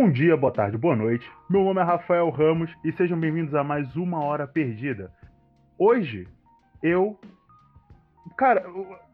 [0.00, 1.28] Bom dia, boa tarde, boa noite.
[1.50, 5.12] Meu nome é Rafael Ramos e sejam bem-vindos a mais uma Hora Perdida.
[5.76, 6.28] Hoje,
[6.80, 7.18] eu.
[8.36, 8.64] Cara,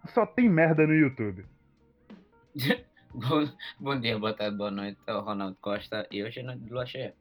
[0.09, 1.47] só tem merda no YouTube.
[3.15, 3.49] bom,
[3.81, 4.99] bom dia, boa tarde, boa noite.
[5.07, 7.15] É o Ronaldo Costa e hoje é noite de lua cheia.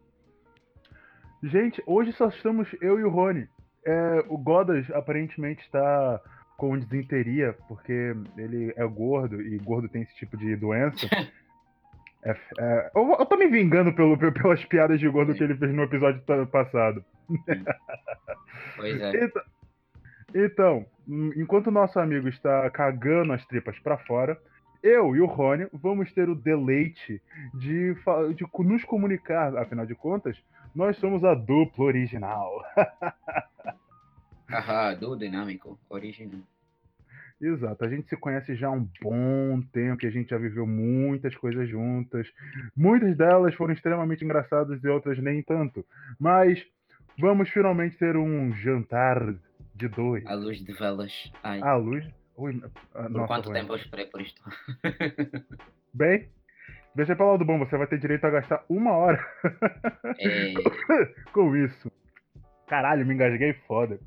[1.42, 3.48] Gente, hoje só estamos eu e o Rony.
[3.86, 6.20] É, o Godas aparentemente está
[6.58, 11.08] com disenteria, porque ele é gordo e gordo tem esse tipo de doença.
[12.24, 15.38] É, é, eu, eu tô me vingando pelo, pelas piadas de gordo Sim.
[15.38, 17.04] que ele fez no episódio passado.
[18.76, 19.24] Pois é.
[19.24, 19.42] Então,
[20.34, 20.86] então,
[21.36, 24.38] enquanto o nosso amigo está cagando as tripas para fora,
[24.82, 27.22] eu e o Rony vamos ter o deleite
[27.54, 27.96] de,
[28.36, 30.38] de nos comunicar, afinal de contas,
[30.74, 32.52] nós somos a dupla original.
[34.50, 36.42] Haha, do dinâmico, original.
[37.46, 40.66] Exato, a gente se conhece já há um bom tempo e a gente já viveu
[40.66, 42.26] muitas coisas juntas.
[42.76, 45.86] Muitas delas foram extremamente engraçadas e outras nem tanto.
[46.18, 46.66] Mas
[47.20, 49.36] vamos finalmente ter um jantar
[49.76, 50.26] de dois.
[50.26, 51.12] À luz de velas.
[51.44, 51.60] Ai.
[51.62, 52.08] À luz?
[52.38, 52.62] Ui,
[52.94, 54.42] por nossa, quanto tempo eu esperei por isto?
[55.94, 56.30] Bem,
[56.96, 59.24] veja pelo lado bom, você vai ter direito a gastar uma hora
[60.18, 60.54] é...
[61.34, 61.92] com isso.
[62.68, 64.00] Caralho, me engasguei foda.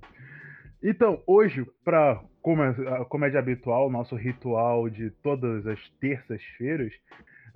[0.82, 6.92] Então, hoje, para como é, como é de habitual, nosso ritual de todas as terças-feiras.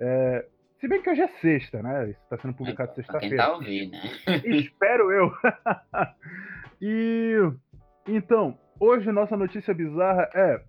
[0.00, 0.44] É,
[0.80, 2.10] se bem que hoje é sexta, né?
[2.10, 3.36] Isso está sendo publicado sexta-feira.
[3.36, 4.00] Tá ouvindo, né?
[4.44, 5.32] Espero eu.
[6.82, 7.36] e
[8.08, 10.60] então, hoje nossa notícia bizarra é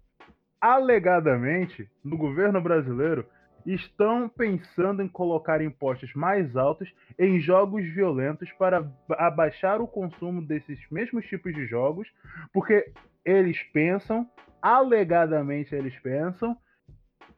[0.61, 3.25] alegadamente no governo brasileiro
[3.65, 10.79] estão pensando em colocar impostos mais altos em jogos violentos para abaixar o consumo desses
[10.91, 12.07] mesmos tipos de jogos,
[12.53, 12.91] porque
[13.25, 14.29] eles pensam,
[14.61, 16.57] alegadamente eles pensam,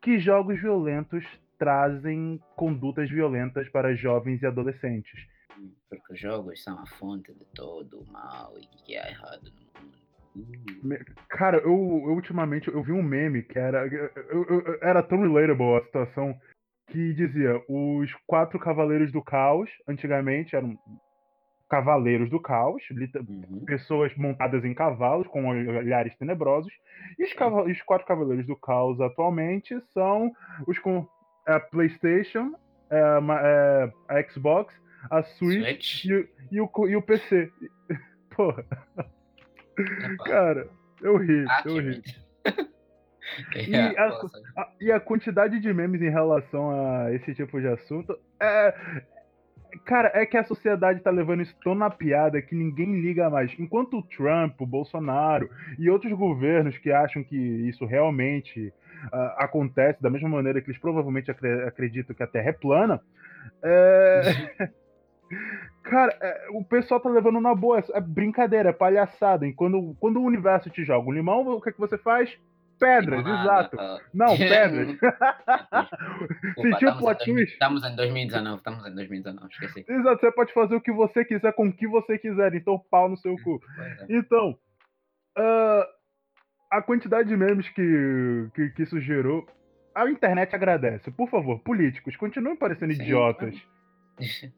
[0.02, 1.26] que jogos violentos
[1.58, 5.28] trazem condutas violentas para jovens e adolescentes.
[5.90, 9.62] Porque os jogos são a fonte de todo o mal e que é errado no
[9.62, 10.04] mundo.
[11.30, 13.86] Cara, eu, eu, ultimamente eu vi um meme que era.
[13.88, 16.36] Eu, eu, era tão relatable a situação
[16.88, 20.78] que dizia: os quatro cavaleiros do caos, antigamente eram
[21.74, 23.66] cavaleiros do caos, uhum.
[23.66, 26.72] pessoas montadas em cavalos com olhares tenebrosos,
[27.18, 27.32] e os,
[27.72, 30.32] os, quatro cavaleiros do caos atualmente são
[30.68, 31.08] os com
[31.48, 32.54] a PlayStation,
[32.92, 34.72] a, é, é, a Xbox,
[35.10, 36.06] a Switch, Switch.
[36.06, 37.52] E, e, o, e o PC.
[38.36, 38.64] Porra.
[40.26, 40.70] Cara,
[41.02, 42.04] eu ri, ah, eu ri.
[43.68, 44.10] e, a,
[44.58, 49.04] a, e a quantidade de memes em relação a esse tipo de assunto é,
[49.86, 53.54] Cara, é que a sociedade tá levando isso tão na piada que ninguém liga mais.
[53.60, 58.74] Enquanto o Trump, o Bolsonaro e outros governos que acham que isso realmente
[59.06, 63.02] uh, acontece da mesma maneira que eles provavelmente acreditam que a Terra é plana,
[63.64, 64.22] é...
[65.84, 67.84] Cara, é, o pessoal tá levando na boa.
[67.94, 69.46] É brincadeira, é palhaçada.
[69.48, 72.38] E quando, quando o universo te joga um limão, o que, é que você faz?
[72.84, 73.78] Pedras, exato.
[74.14, 74.98] Não, pedras.
[76.62, 77.54] Sentiu o plot twist?
[77.54, 79.86] Estamos em 2019, estamos em 2019, esqueci.
[79.88, 83.08] Exato, você pode fazer o que você quiser com o que você quiser, então pau
[83.08, 83.62] no seu cu.
[83.80, 84.18] É.
[84.18, 84.60] Então,
[85.38, 85.86] uh,
[86.70, 89.48] a quantidade de memes que, que, que isso gerou,
[89.96, 91.10] a internet agradece.
[91.10, 93.56] Por favor, políticos, continuem parecendo Sim, idiotas.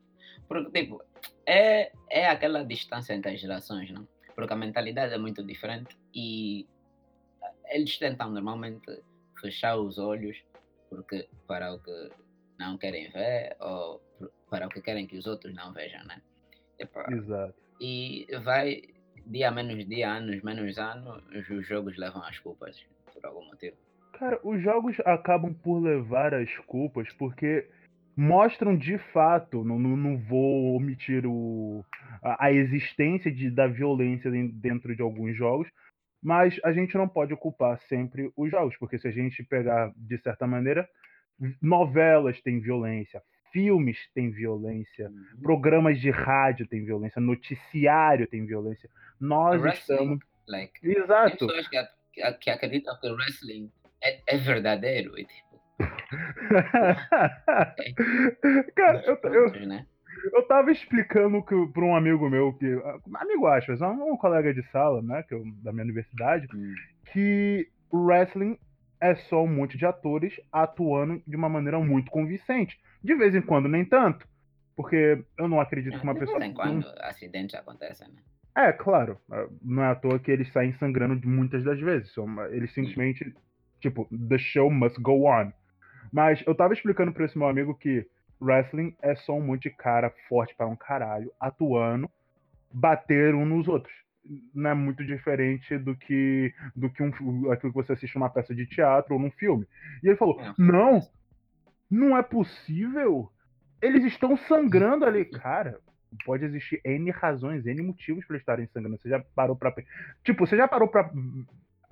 [0.48, 1.00] Porque, tipo,
[1.46, 4.08] é, é aquela distância entre as gerações, não?
[4.36, 6.68] Porque a mentalidade é muito diferente e
[7.70, 9.02] eles tentam normalmente
[9.40, 10.38] fechar os olhos
[10.90, 12.10] porque para o que
[12.60, 14.02] não querem ver ou
[14.50, 16.22] para o que querem que os outros não vejam, né?
[16.80, 17.56] Epa, Exato.
[17.80, 18.82] E vai
[19.26, 23.76] dia menos dia, anos menos anos, os jogos levam as culpas por algum motivo.
[24.14, 27.68] Cara, os jogos acabam por levar as culpas porque
[28.16, 31.84] mostram de fato, não, não, não vou omitir o,
[32.24, 35.68] a, a existência de, da violência dentro de alguns jogos,
[36.26, 40.18] mas a gente não pode ocupar sempre os jogos, porque se a gente pegar de
[40.18, 40.90] certa maneira,
[41.62, 43.22] novelas têm violência,
[43.54, 45.42] filmes têm violência, uhum.
[45.44, 48.90] programas de rádio têm violência, noticiário tem violência.
[49.22, 50.20] Nós wrestling, estamos.
[50.48, 51.46] Like, Exato.
[51.46, 51.78] Pessoas que,
[52.42, 53.72] que acreditam que o wrestling
[54.02, 55.20] é, é verdadeiro.
[55.20, 55.62] E, tipo...
[58.76, 59.86] Cara, eu, eu, né?
[60.34, 62.66] Eu tava explicando que, pra um amigo meu, que.
[63.16, 65.24] Amigo aspas, um, um colega de sala, né?
[65.24, 66.74] Que eu, da minha universidade, hum.
[67.12, 68.58] que o wrestling
[69.00, 72.78] é só um monte de atores atuando de uma maneira muito convincente.
[73.04, 74.28] De vez em quando, nem tanto.
[74.76, 76.40] Porque eu não acredito que uma pessoa.
[76.40, 78.22] De vez em quando acidentes acontecem, né?
[78.58, 79.18] É, claro.
[79.62, 82.14] Não é à toa que eles saem sangrando muitas das vezes.
[82.52, 83.34] Eles simplesmente.
[83.80, 85.52] Tipo, the show must go on.
[86.12, 88.08] Mas eu tava explicando pra esse meu amigo que
[88.42, 92.10] wrestling é só um monte de cara forte para um caralho, atuando,
[92.72, 93.94] bater um nos outros.
[94.54, 98.56] Não é muito diferente do que do que um, aquilo que você assiste numa peça
[98.56, 99.68] de teatro ou num filme.
[100.04, 100.54] E ele falou: É.
[100.58, 101.08] Não,
[101.90, 103.32] não é possível.
[103.82, 105.26] Eles estão sangrando ali.
[105.26, 105.80] Cara,
[106.26, 108.98] pode existir N razões, N motivos para estarem sangrando.
[108.98, 109.72] Você já parou pra.
[110.24, 111.12] Tipo, você já parou pra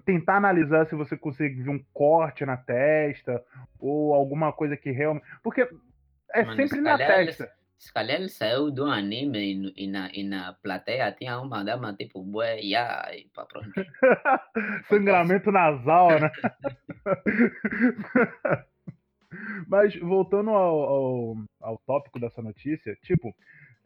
[0.06, 3.44] tentar analisar se você consegue ver um corte na testa
[3.80, 5.26] ou alguma coisa que realmente.
[5.44, 5.68] Porque
[6.34, 7.52] é Mano, sempre se na ele- testa.
[7.78, 11.94] Se calhar ele saiu do anime e, e na, e na plateia tinha uma dama
[11.94, 13.74] tipo bué, ya, e pá, pronto.
[14.88, 16.32] Sangramento nasal, né?
[19.68, 23.34] Mas voltando ao, ao, ao tópico dessa notícia, tipo,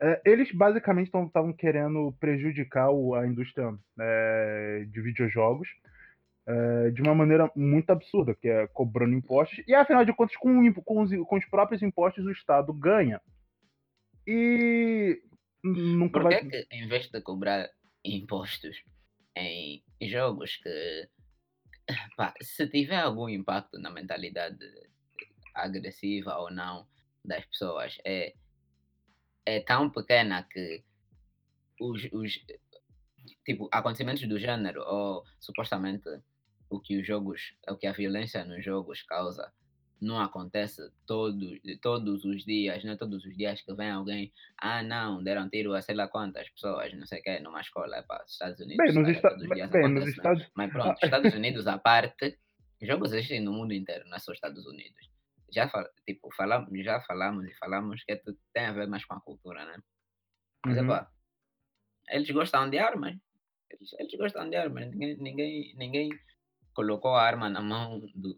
[0.02, 5.68] é, eles basicamente estavam querendo prejudicar o- a indústria é, de videojogos
[6.48, 10.74] é, de uma maneira muito absurda, que é cobrando impostos, e afinal de contas, com,
[10.74, 13.22] com os, com os próprios impostos, o Estado ganha.
[14.26, 15.22] E
[15.62, 16.40] nunca Por vai.
[16.40, 17.70] que, que em vez de cobrar
[18.04, 18.82] impostos
[19.36, 21.10] em jogos que,
[22.16, 24.66] pá, se tiver algum impacto na mentalidade
[25.54, 26.88] agressiva ou não
[27.26, 28.34] das pessoas, é,
[29.46, 30.82] é tão pequena que
[31.82, 32.40] os, os
[33.46, 36.10] tipo, acontecimentos do gênero ou supostamente
[36.70, 39.52] o que os jogos, o que a violência nos jogos causa
[40.00, 44.84] não acontece todo, todos os dias, não é todos os dias que vem alguém, ah
[44.84, 48.24] não, deram tiro a sei lá quantas pessoas, não sei o que, numa escola, para
[48.26, 50.10] Estados Unidos, Bem, nos, todos os dias bem, nos né?
[50.12, 50.48] Estados.
[50.56, 52.38] Mas pronto, Estados Unidos à parte,
[52.82, 55.10] jogos existem no mundo inteiro, não é só Estados Unidos.
[55.52, 55.68] Já,
[56.06, 59.66] tipo, falamos, já falamos e falamos que tu- tem a ver mais com a cultura,
[59.66, 59.80] né?
[60.66, 60.84] Mas, Uhum.
[60.84, 61.12] epá,
[62.10, 63.16] eles gostam de armas.
[63.70, 64.90] Eles, eles gostam de armas.
[64.92, 66.10] Ninguém, ninguém, ninguém
[66.78, 68.32] colocou a arma na mão do,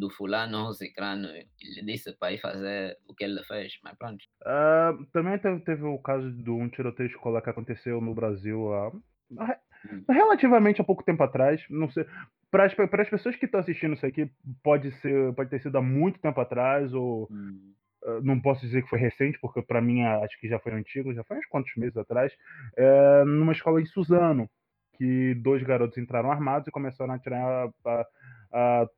[0.00, 1.42] do fulano ou ciclano e
[1.74, 3.70] lhe disse para ir fazer o que ele fez.
[3.84, 4.24] Mas pronto.
[4.44, 8.92] Ah, também teve, teve o caso de um tiroteio escolar que aconteceu no Brasil há,
[9.38, 10.04] há- Hum.
[10.08, 11.64] relativamente há pouco tempo atrás.
[11.70, 12.04] Não sei.
[12.50, 14.30] Para as, para as pessoas que estão assistindo isso aqui,
[14.62, 17.74] pode, ser, pode ter sido há muito tempo atrás, ou Hum,
[18.04, 20.72] ah, não posso dizer que foi recente, porque para mim ah, acho que já foi
[20.72, 22.32] antigo, já foi uns quantos meses atrás,
[22.76, 24.48] é, numa escola em Suzano,
[24.98, 28.06] que dois garotos entraram armados e começaram a atirar a,
[28.52, 28.88] a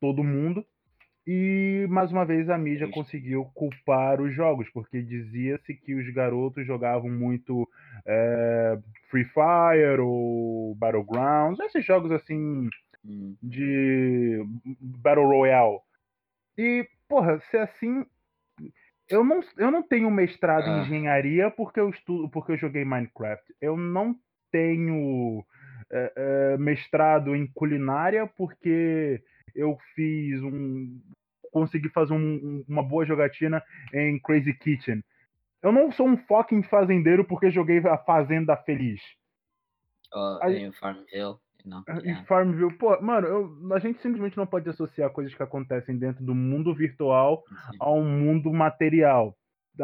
[0.00, 0.64] todo mundo.
[1.26, 6.66] E mais uma vez a mídia conseguiu culpar os jogos, porque dizia-se que os garotos
[6.66, 7.68] jogavam muito
[8.06, 8.78] é,
[9.10, 12.68] Free Fire ou Battlegrounds, esses jogos assim
[13.04, 13.36] hum.
[13.42, 14.42] de
[14.80, 15.80] Battle Royale.
[16.56, 18.04] E, porra, se é assim.
[19.08, 20.82] Eu não, eu não tenho mestrado em Ah.
[20.82, 23.44] engenharia porque eu estudo, porque eu joguei Minecraft.
[23.60, 24.16] Eu não
[24.50, 25.44] tenho
[25.90, 29.22] é, é, mestrado em culinária porque
[29.54, 31.00] eu fiz um.
[31.52, 33.60] consegui fazer um- um- uma boa jogatina
[33.92, 35.02] em Crazy Kitchen.
[35.60, 39.00] Eu não sou um fucking fazendeiro porque joguei a Fazenda Feliz.
[40.12, 41.36] Ou Aí- em Farmville.
[41.64, 42.24] Não, Em yeah.
[42.24, 46.34] Farmville, pô, mano, eu- a gente simplesmente não pode associar coisas que acontecem dentro do
[46.34, 47.76] mundo virtual Sim.
[47.78, 49.36] a um mundo material,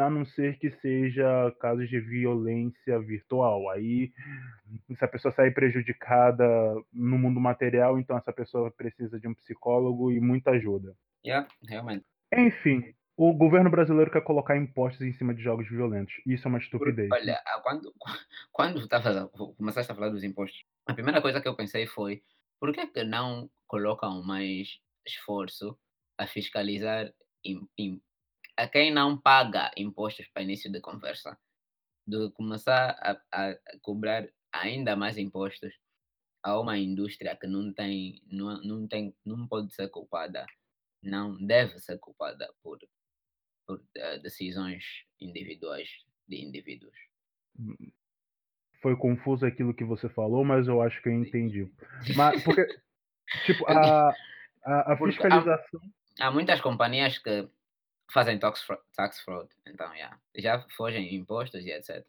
[0.05, 3.69] a não ser que seja casos de violência virtual.
[3.71, 4.11] Aí,
[4.95, 6.45] se a pessoa sair prejudicada
[6.93, 10.95] no mundo material, então essa pessoa precisa de um psicólogo e muita ajuda.
[11.25, 12.05] Yeah, realmente.
[12.33, 16.13] Enfim, o governo brasileiro quer colocar impostos em cima de jogos violentos.
[16.25, 17.09] Isso é uma estupidez.
[17.11, 17.93] Olha, ah, quando,
[18.51, 19.27] quando tavas a-
[19.57, 22.21] começaste a falar dos impostos, a primeira coisa que eu pensei foi
[22.59, 25.77] por que, que não colocam mais esforço
[26.17, 27.11] a fiscalizar
[27.43, 28.01] im- im-
[28.57, 31.37] a quem não paga impostos para início de conversa,
[32.07, 35.73] do que começar a, a- cobrar ainda mais impostos
[36.43, 40.45] a uma indústria que não tem, não, não tem, não pode ser culpada,
[41.03, 42.79] não deve ser culpada por,
[43.67, 44.83] por eh, decisões
[45.19, 45.89] individuais
[46.27, 46.95] de indivíduos.
[48.81, 51.71] Foi confuso aquilo que você falou, mas eu acho que eu entendi.
[52.15, 52.65] Mas, porque,
[53.45, 54.09] tipo, a,
[54.63, 55.81] a, a Porque há- fiscalização.
[56.19, 57.49] há muitas companhias que
[58.09, 62.05] fazem tax fraud, tax fraud então yeah, já fogem impostos e etc.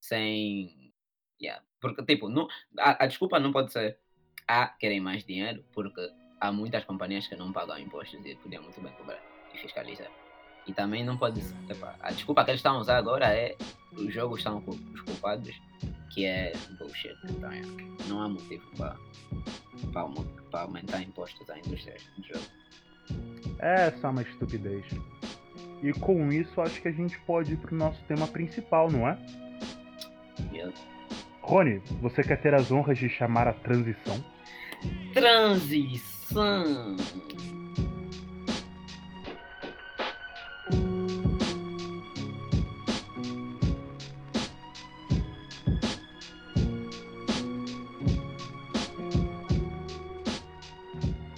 [0.00, 0.92] Sem.
[1.40, 3.98] Yeah, porque, tipo, não, a, a desculpa não pode ser
[4.46, 6.00] ah, querem mais dinheiro, porque
[6.40, 9.22] há muitas companhias que não pagam impostos e podiam muito bem cobrar
[9.54, 10.10] e fiscalizar.
[10.66, 11.56] E também não pode ser.
[11.70, 13.56] epá, a desculpa que eles estão a usar agora é
[13.92, 15.54] os jogos são os culpados,
[16.12, 17.16] que é bullshit.
[17.24, 17.68] Então, yeah,
[18.08, 18.96] não há motivo para
[19.92, 22.50] para aumen- para aumentar impostos à indústria de jogos.
[23.58, 24.84] É só uma estupidez.
[25.82, 29.18] E com isso, acho que a gente pode ir pro nosso tema principal, não é?
[30.52, 30.74] Yes.
[31.42, 34.22] Rony, você quer ter as honras de chamar a transição?
[35.12, 36.96] Transição!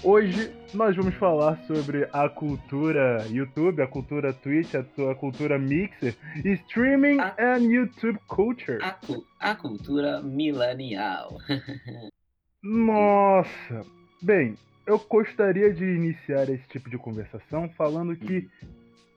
[0.04, 6.14] Hoje nós vamos falar sobre a cultura YouTube, a cultura Twitch, a, cultura Mixer,
[6.44, 8.78] streaming a, and YouTube culture.
[8.82, 8.98] A,
[9.50, 11.36] a cultura millennial.
[12.62, 13.84] Nossa!
[14.22, 14.54] Bem,
[14.86, 18.48] eu gostaria de iniciar esse tipo de conversação falando que,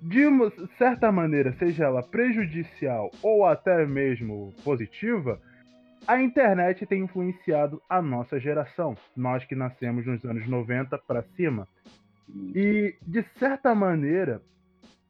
[0.02, 5.40] de uma certa maneira, seja ela prejudicial ou até mesmo positiva,
[6.08, 11.68] a internet tem influenciado a nossa geração, nós que nascemos nos anos 90 para cima.
[12.56, 14.42] E, de certa maneira,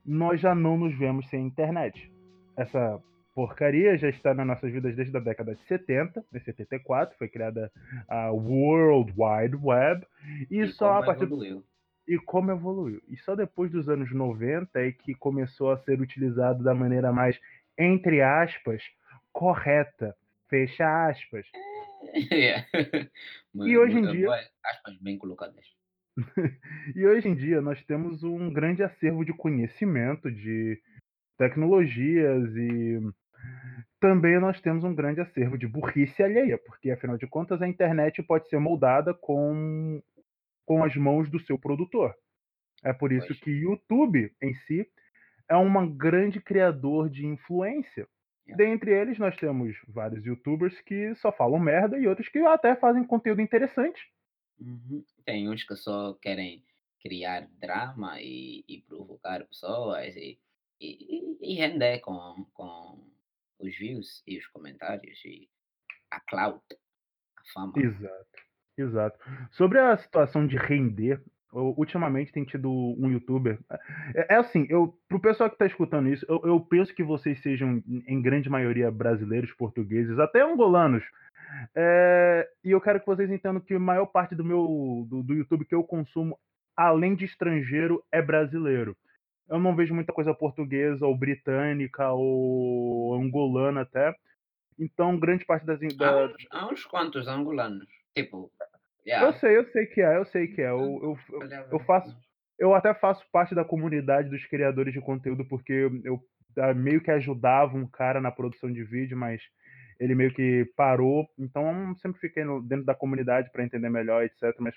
[0.05, 2.11] nós já não nos vemos sem internet.
[2.57, 3.01] Essa
[3.33, 7.71] porcaria já está nas nossas vidas desde a década de 70, em 74, foi criada
[8.07, 10.05] a World Wide Web,
[10.49, 11.63] e, e só a partir evoluiu.
[12.07, 13.01] E como evoluiu.
[13.09, 17.37] E só depois dos anos 90 é que começou a ser utilizado da maneira mais,
[17.77, 18.83] entre aspas,
[19.33, 20.15] correta.
[20.55, 21.45] Fecha aspas.
[22.31, 22.63] É.
[23.53, 24.29] e hoje em dia.
[24.63, 25.65] Aspas bem colocadas.
[26.95, 30.81] e hoje em dia nós temos um grande acervo de conhecimento, de
[31.38, 33.01] tecnologias e
[34.00, 38.24] também nós temos um grande acervo de burrice alheia, porque afinal de contas a internet
[38.24, 40.01] pode ser moldada com,
[40.65, 42.15] com as mãos do seu produtor.
[42.81, 43.39] É por isso pois.
[43.41, 44.88] que YouTube em si
[45.50, 48.07] é um grande criador de influência.
[48.47, 48.55] É.
[48.55, 53.03] Dentre eles, nós temos vários youtubers que só falam merda e outros que até fazem
[53.03, 54.01] conteúdo interessante.
[54.59, 55.03] Uhum.
[55.25, 56.63] Tem uns que só querem
[57.01, 60.39] criar drama e, e provocar pessoas e,
[60.79, 63.07] e, e, render com, com
[63.59, 65.49] os views e os comentários e
[66.09, 66.61] a cloud,
[67.37, 67.73] a fama.
[67.77, 68.41] Exato,
[68.77, 69.19] exato.
[69.51, 71.21] Sobre a situação de render,
[71.55, 73.59] ultimamente tem tido um youtuber.
[74.13, 77.41] É, é assim, eu, pro pessoal que tá escutando isso, eu, eu, penso que vocês
[77.41, 81.03] sejam, em grande maioria, brasileiros, portugueses, até angolanos.
[81.75, 85.33] É, e eu quero que vocês entendam que a maior parte do meu do, do
[85.33, 86.38] YouTube que eu consumo,
[86.75, 88.95] além de estrangeiro, é brasileiro
[89.47, 94.15] eu não vejo muita coisa portuguesa ou britânica ou angolana até.
[94.77, 95.79] Então, grande parte das.
[95.95, 96.09] Da...
[96.09, 97.88] Há, uns, há uns quantos angolanos.
[98.15, 98.51] Tipo.
[99.05, 99.27] Yeah.
[99.27, 100.69] Eu sei, eu sei que é, eu sei que é.
[100.69, 102.15] Eu, eu, eu, eu, faço.
[102.57, 106.19] Eu até faço parte da comunidade dos criadores de conteúdo, porque eu, eu
[106.57, 109.41] ah, meio que ajudava um cara na produção de vídeo, mas
[110.00, 111.27] ele meio que parou.
[111.38, 114.55] Então eu sempre fiquei no, dentro da comunidade para entender melhor, etc.
[114.59, 114.75] Mas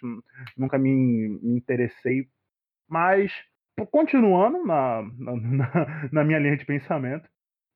[0.56, 2.28] nunca me, me interessei.
[2.88, 3.32] Mas
[3.90, 5.32] continuando na, na,
[6.12, 7.28] na, minha linha de pensamento,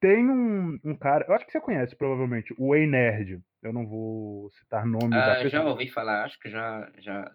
[0.03, 3.41] tem um, um, cara, eu acho que você conhece provavelmente, o Ei Nerd.
[3.63, 5.13] Eu não vou citar nomes.
[5.13, 7.33] Ah, já ouvi falar, acho que já, já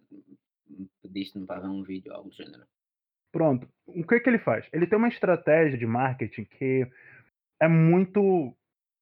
[1.01, 2.65] pediste para ver um vídeo, algo do gênero.
[3.31, 3.67] Pronto.
[3.85, 4.67] O que, que ele faz?
[4.73, 6.85] Ele tem uma estratégia de marketing que
[7.61, 8.53] é muito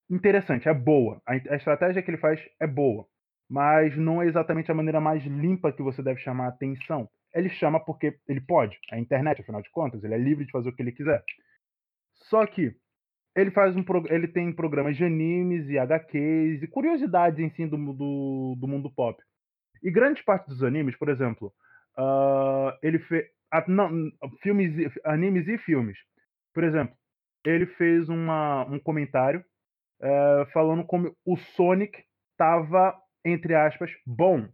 [0.09, 1.19] interessante, é boa.
[1.25, 3.07] A, a estratégia que ele faz é boa,
[3.49, 7.49] mas não é exatamente a maneira mais limpa que você deve chamar a atenção ele
[7.49, 8.79] chama porque ele pode.
[8.89, 11.21] É a internet, afinal de contas, ele é livre de fazer o que ele quiser.
[12.13, 12.73] Só que
[13.35, 17.77] ele faz um ele tem programas de animes e HQs e curiosidades em si do,
[17.77, 19.21] do, do mundo pop.
[19.83, 21.53] E grande parte dos animes, por exemplo,
[21.97, 23.25] uh, ele fez
[24.41, 25.97] filmes, animes e filmes.
[26.53, 26.95] Por exemplo,
[27.45, 29.43] ele fez uma, um comentário
[30.01, 34.47] uh, falando como o Sonic estava entre aspas bom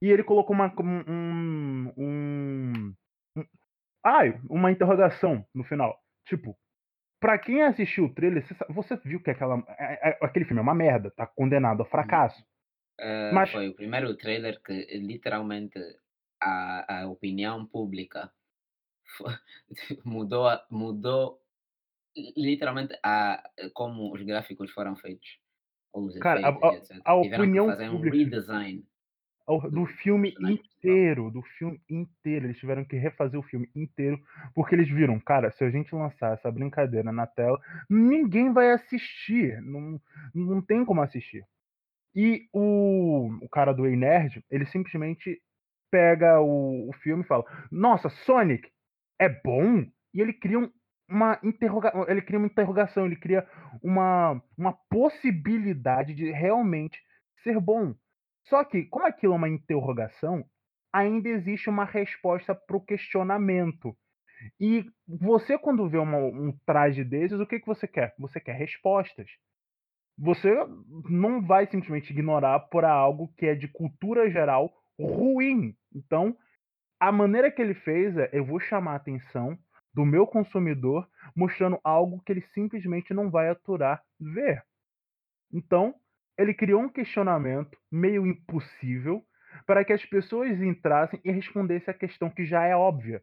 [0.00, 2.94] e ele colocou uma, um, um,
[3.36, 3.44] um,
[4.04, 5.98] ai, uma interrogação no final.
[6.26, 6.56] Tipo,
[7.20, 10.74] pra quem assistiu o trailer, você viu que aquela, é, é, aquele filme é uma
[10.74, 12.42] merda, tá condenado a fracasso.
[13.00, 13.50] Uh, Mas...
[13.50, 15.78] Foi o primeiro trailer que literalmente
[16.40, 18.30] a, a opinião pública
[19.16, 19.32] foi,
[20.04, 21.40] mudou, mudou
[22.36, 23.42] literalmente a,
[23.74, 25.38] como os gráficos foram feitos.
[25.92, 28.16] Os Cara, a, a, a opinião pública.
[28.16, 28.84] Um redesign
[29.70, 32.46] do filme inteiro, do filme inteiro.
[32.46, 34.20] Eles tiveram que refazer o filme inteiro,
[34.54, 39.60] porque eles viram, cara, se a gente lançar essa brincadeira na tela, ninguém vai assistir.
[39.62, 40.00] Não,
[40.34, 41.44] não tem como assistir.
[42.14, 45.40] E o, o cara do Ei Nerd, ele simplesmente
[45.90, 48.70] pega o, o filme e fala: Nossa, Sonic
[49.18, 49.86] é bom?
[50.12, 50.70] E ele cria um,
[51.08, 53.46] uma interrogação, ele cria uma interrogação, ele cria
[53.82, 57.00] uma, uma possibilidade de realmente
[57.42, 57.94] ser bom.
[58.48, 60.44] Só que, como aquilo é uma interrogação,
[60.92, 63.96] ainda existe uma resposta para o questionamento.
[64.58, 68.14] E você, quando vê uma, um traje desses, o que, que você quer?
[68.18, 69.28] Você quer respostas.
[70.16, 70.52] Você
[71.08, 75.76] não vai simplesmente ignorar por algo que é de cultura geral ruim.
[75.94, 76.36] Então,
[76.98, 79.56] a maneira que ele fez é: eu vou chamar a atenção
[79.94, 84.64] do meu consumidor mostrando algo que ele simplesmente não vai aturar ver.
[85.52, 85.94] Então,
[86.38, 89.22] ele criou um questionamento meio impossível
[89.66, 93.22] para que as pessoas entrassem e respondessem a questão que já é óbvia.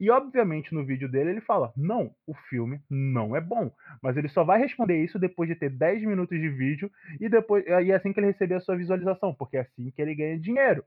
[0.00, 3.70] E obviamente no vídeo dele ele fala: "Não, o filme não é bom".
[4.02, 7.64] Mas ele só vai responder isso depois de ter 10 minutos de vídeo e depois
[7.66, 10.38] e é assim que ele receber a sua visualização, porque é assim que ele ganha
[10.40, 10.84] dinheiro.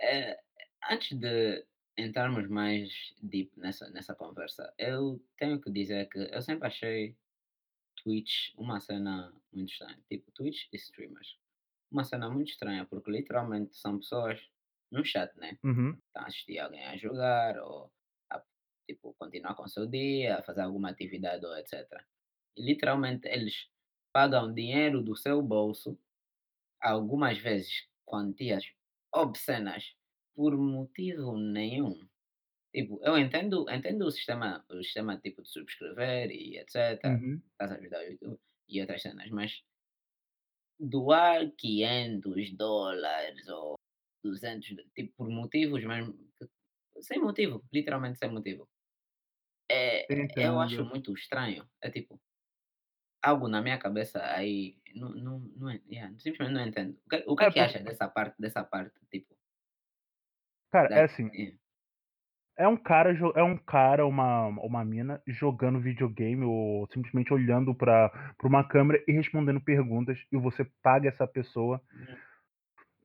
[0.00, 0.36] Eh,
[0.90, 1.64] antes de
[1.96, 7.16] entrarmos mais deep nessa nessa conversa, eu tenho que dizer que eu sempre achei
[8.08, 11.36] Twitch uma cena muito estranha, tipo Twitch e streamers.
[11.92, 14.40] Uma cena muito estranha, porque literalmente são pessoas
[14.90, 15.58] no chat, né?
[15.62, 15.90] Uhum.
[15.90, 17.92] Estão a assistir alguém a jogar ou
[18.30, 18.42] a
[18.88, 21.86] tipo, continuar com o seu dia, a fazer alguma atividade ou etc.
[22.56, 23.68] E literalmente eles
[24.10, 25.98] pagam dinheiro do seu bolso,
[26.80, 28.72] algumas vezes quantias
[29.12, 29.94] obscenas,
[30.34, 32.07] por motivo nenhum.
[32.78, 36.76] Tipo, eu entendo, entendo o sistema, o sistema tipo de subscrever e etc.
[37.14, 37.42] Uhum.
[37.52, 39.50] Estás a ajudar o YouTube e outras cenas, mas
[40.78, 43.74] doar 500 dólares ou
[44.24, 48.68] 200, do- tipo, por motivos mesmo, que- sem motivo, literalmente sem motivo.
[49.70, 50.06] É,
[50.36, 51.68] eu acho muito estranho.
[51.82, 52.20] É tipo,
[53.22, 56.98] algo na minha cabeça aí, não, não, não é, yeah, simplesmente não entendo.
[57.04, 59.36] O que, o que é É que acha dessa parte, dessa parte, tipo,
[60.70, 61.57] cara, é da, assim, yeah.
[62.58, 68.10] É um cara é um cara, uma uma mina jogando videogame ou simplesmente olhando pra
[68.42, 72.28] uma câmera e respondendo perguntas e você paga essa pessoa Uhum.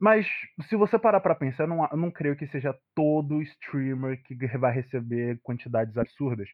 [0.04, 0.28] Mas
[0.68, 4.36] se você parar pra pensar, eu não, eu não creio que seja todo streamer que
[4.58, 6.50] vai receber quantidades absurdas.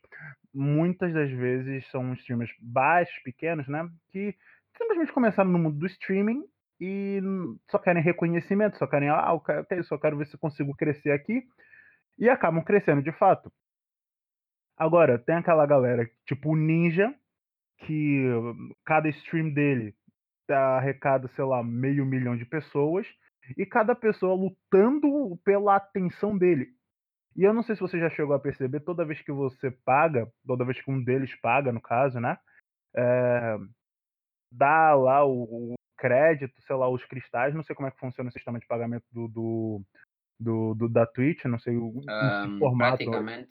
[0.53, 3.89] Muitas das vezes são streamers baixos, pequenos, né?
[4.11, 4.35] Que
[4.77, 6.43] simplesmente começaram no mundo do streaming
[6.79, 7.19] e
[7.71, 11.09] só querem reconhecimento, só querem, ah, eu quero, eu só quero ver se consigo crescer
[11.09, 11.43] aqui
[12.19, 13.51] e acabam crescendo de fato.
[14.77, 17.13] Agora, tem aquela galera, tipo o Ninja,
[17.79, 18.23] que
[18.85, 19.95] cada stream dele
[20.49, 23.07] arrecada, sei lá, meio milhão de pessoas,
[23.57, 26.69] e cada pessoa lutando pela atenção dele.
[27.35, 30.27] E eu não sei se você já chegou a perceber, toda vez que você paga,
[30.45, 32.37] toda vez que um deles paga, no caso, né?
[32.95, 33.57] é,
[34.51, 38.29] dá lá o, o crédito, sei lá, os cristais, não sei como é que funciona
[38.29, 39.81] o sistema de pagamento do, do,
[40.39, 42.71] do- do- da Twitch, não sei o- Ahm, formato.
[42.77, 43.49] praticamente,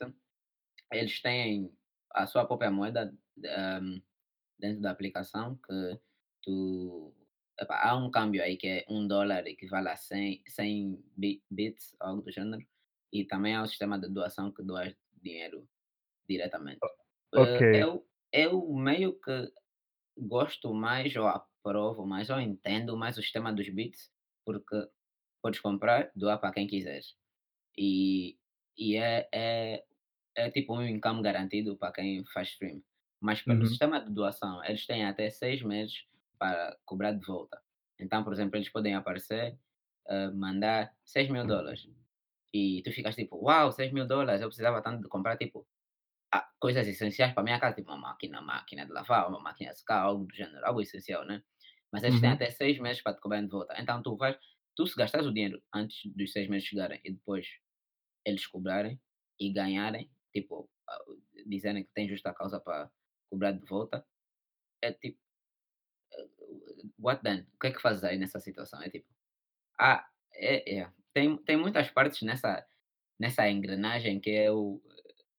[0.93, 1.73] eles têm
[2.13, 3.15] a sua própria moeda
[3.47, 4.01] ahm,
[4.59, 6.01] dentro da aplicação que
[6.43, 7.15] tu.
[7.61, 11.97] epá, há um câmbio aí que é um dólar equivale a 100, 100 bi- bits,
[12.01, 12.65] algo do gênero,
[13.13, 15.69] e também há o sistema de doação que doas dinheiro
[16.29, 16.85] diretamente.
[17.35, 17.61] Ok.
[17.63, 19.53] Eh, eu, eu meio que
[20.17, 24.11] gosto mais, ou aprovo mais, ou entendo mais o sistema dos bits,
[24.45, 24.77] porque
[25.43, 27.17] podes comprar, doar para quem quiseres.
[27.77, 28.39] E,
[28.77, 29.85] e é, é,
[30.37, 32.83] é tipo um income garantido para quem faz stream.
[33.21, 36.05] Mas pelo Uhum, sistema de doação, eles têm até seis meses
[36.39, 37.63] para cobrar de volta.
[37.99, 39.59] Então, por exemplo, eles podem aparecer,
[40.09, 41.89] eh, mandar 6 mil dólares.
[42.55, 45.67] E tu ficas tipo, uau, 6 mil dólares, eu precisava tanto de comprar tipo
[46.33, 49.79] ah, coisas essenciais para minha casa, tipo uma máquina, máquina de lavar, uma máquina de
[49.79, 51.43] secar, algo do gênero, algo essencial, né?
[51.93, 53.75] Mas eles têm uhum, até seis meses para te cobrar de volta.
[53.81, 54.37] Então tu vais,
[54.79, 57.49] tu se gastares o dinheiro antes dos seis meses chegarem e depois
[58.25, 59.01] eles cobrarem
[59.41, 60.71] e ganharem, tipo,
[61.47, 62.89] dizerem que tem justa causa para
[63.29, 64.07] cobrar de volta,
[64.81, 65.19] é tipo,
[66.97, 67.45] what then?
[67.55, 68.81] O que é que fazes aí nessa situação?
[68.81, 69.09] É tipo,
[69.81, 70.93] ah, é, é.
[71.13, 72.65] Tem, tem muitas partes nessa,
[73.19, 74.81] nessa engrenagem que eu,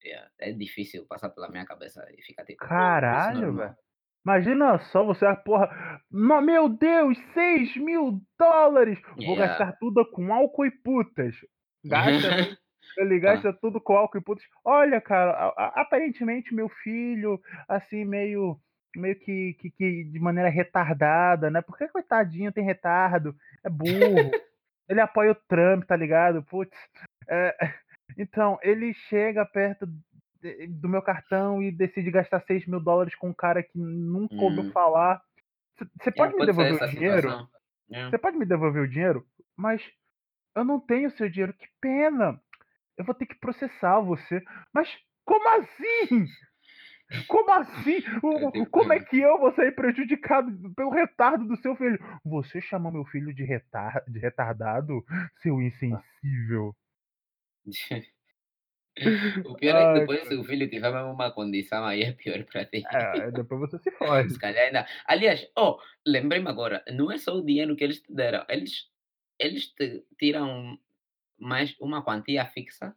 [0.04, 3.78] é, é difícil passar pela minha cabeça e ficar tipo, Caralho, velho.
[4.25, 5.69] Imagina só você, ah, porra,
[6.12, 8.99] meu Deus, seis mil dólares!
[9.15, 9.47] Vou Yeah.
[9.47, 11.36] gastar tudo com álcool e putas.
[11.86, 12.12] Gasta,
[12.97, 14.43] ele Pá, gasta tudo com álcool e putas.
[14.63, 18.60] Olha, cara, a- a- aparentemente meu filho, assim, meio,
[18.95, 21.62] meio que, que, que de maneira retardada, né?
[21.62, 23.89] Porque coitadinho tem retardo, é burro.
[24.89, 26.43] Ele apoia o Trump, tá ligado?
[26.43, 26.75] Putz.
[27.29, 27.55] É,
[28.17, 29.88] então, ele chega perto
[30.69, 34.63] do meu cartão e decide gastar seis mil dólares com um cara que nunca ouviu
[34.63, 35.21] hum, falar.
[35.78, 37.49] Você yeah, pode me devolver o dinheiro?
[38.10, 39.25] Você pode me devolver o dinheiro?
[39.58, 39.82] Mas
[40.56, 41.54] eu não tenho seu dinheiro.
[41.54, 42.39] Que pena.
[42.97, 44.43] Eu vou ter que processar você.
[44.73, 44.89] Mas
[45.25, 46.28] como assim?
[47.28, 47.99] Como assim?
[48.56, 51.99] É Como é que eu vou sair prejudicado pelo retardo do seu filho?
[52.23, 55.04] Você chamou meu filho de, retar de retardado,
[55.41, 55.63] seu pá.
[55.63, 56.75] insensível?
[59.43, 62.12] O pior é que Ai, depois se o filho tiver mesmo uma condição, aí é
[62.13, 62.89] pior para ti.
[62.91, 63.91] é, depois você se
[64.27, 64.39] Se fode.
[64.39, 64.88] calhar ainda.
[65.05, 68.89] Aliás, oh, lembrei-me agora, não é só o dinheiro que eles te deram, eles,
[69.39, 70.79] eles te tiram
[71.39, 72.95] mais uma quantia fixa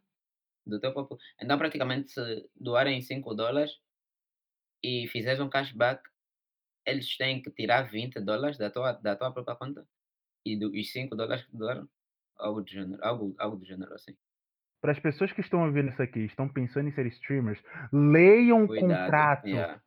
[0.65, 1.17] do teu próprio.
[1.41, 3.79] Então, praticamente, se doarem 5 dólares
[4.83, 6.01] e fizeres um cashback,
[6.85, 9.87] eles têm que tirar 20 dólares da tua, da tua própria conta
[10.45, 11.89] e do, os 5 dólares que te doaram.
[12.37, 14.15] algo do gênero, algo, algo do gênero assim.
[14.83, 18.67] Para as pessoas que estão ouvindo isso aqui, estão pensando em ser streamers, leiam o
[18.67, 19.47] Cuidado, contrato.
[19.47, 19.81] yeah.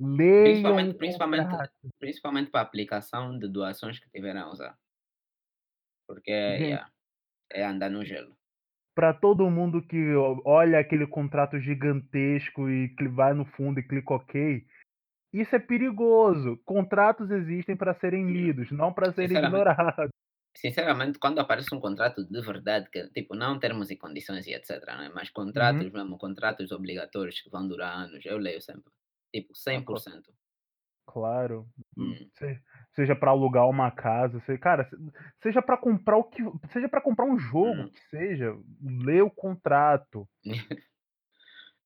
[0.00, 1.72] Leiam Principalmente, o principalmente, contrato.
[1.98, 4.78] principalmente para a aplicação de doações que tiverem a usar.
[6.06, 6.90] Porque yeah,
[7.50, 8.36] é andar no gelo.
[8.94, 14.14] para todo mundo que olha aquele contrato gigantesco e que vai no fundo e clica
[14.14, 14.66] OK,
[15.34, 16.58] isso é perigoso.
[16.64, 20.10] Contratos existem para serem lidos, não para serem ignorados.
[20.56, 24.84] Sinceramente, quando aparece um contrato de verdade, que tipo, não termos e condições e etc,
[24.98, 25.10] né?
[25.14, 25.90] mas Uhum.
[25.90, 28.92] contratos mesmo, contratos obrigatórios que vão durar anos, eu leio sempre.
[29.34, 30.32] Tipo, Ah, cla 100%.
[31.06, 31.68] claro.
[31.98, 32.30] Hum, Hum.
[32.38, 32.60] se
[32.94, 34.96] seja para alugar uma casa, se cara, se
[35.42, 37.92] seja para comprar o que seja para comprar um jogo, Hum.
[37.92, 40.28] que seja, lê o contrato.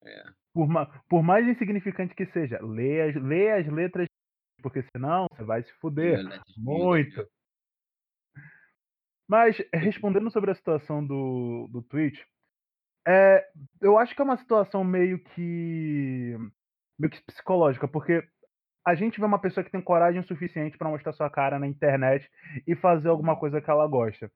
[0.03, 0.35] É.
[0.53, 4.07] Por ma por mais insignificante que seja, lê as lê as letras,
[4.63, 6.25] porque senão você vai se fuder
[6.57, 7.27] muito.
[9.29, 12.21] Mas Tipo respondendo sobre a situação do do Twitch,
[13.07, 13.45] eh,
[13.81, 16.37] eu acho que é uma situação meio que
[16.99, 18.23] meio que psicológica, porque
[18.87, 21.67] a gente vê uma pessoa que tem coragem o suficiente para mostrar sua cara na
[21.67, 22.29] internet
[22.67, 24.31] e fazer alguma coisa que ela gosta.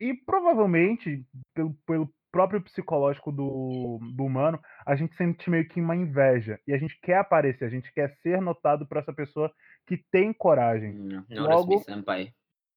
[0.00, 5.96] E provavelmente, pelo pelo próprio psicológico do do humano, a gente sente meio que uma
[5.96, 9.50] inveja, e a gente quer aparecer, a gente quer ser notado por essa pessoa
[9.86, 10.90] que tem coragem.
[10.92, 11.82] Hum, me Logo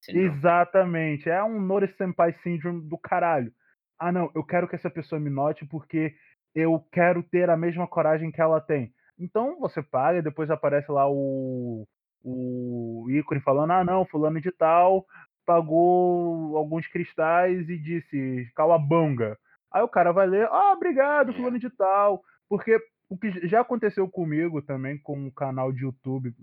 [0.02, 0.42] syndrome.
[0.48, 3.54] exatamente, é um Notice Senpai Syndrome do caralho.
[4.00, 6.16] "Ah não, eu quero que essa pessoa me note, porque
[6.56, 8.94] eu quero ter a mesma coragem que ela tem".
[9.20, 11.88] Então você paga depois aparece lá o
[12.24, 15.06] o ícone falando: "Ah não, fulano de tal
[15.46, 19.38] pagou alguns cristais e disse cauabunga".
[19.74, 21.60] Aí o cara vai ler: "Ah, obrigado fulano Yeah.
[21.60, 22.78] de tal", porque
[23.10, 26.34] o que já aconteceu comigo também com um canal de YouTube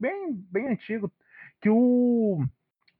[0.00, 1.12] bem bem antigo,
[1.60, 2.38] que o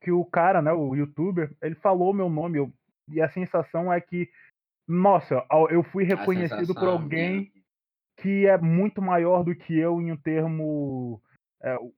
[0.01, 2.73] que o cara, né, o youtuber, ele falou meu nome, eu
[3.11, 4.29] e a sensação é que,
[4.87, 7.51] nossa, eu fui reconhecido por alguém
[8.17, 11.21] que é muito maior do que eu em um termo,
[11.81, 11.93] o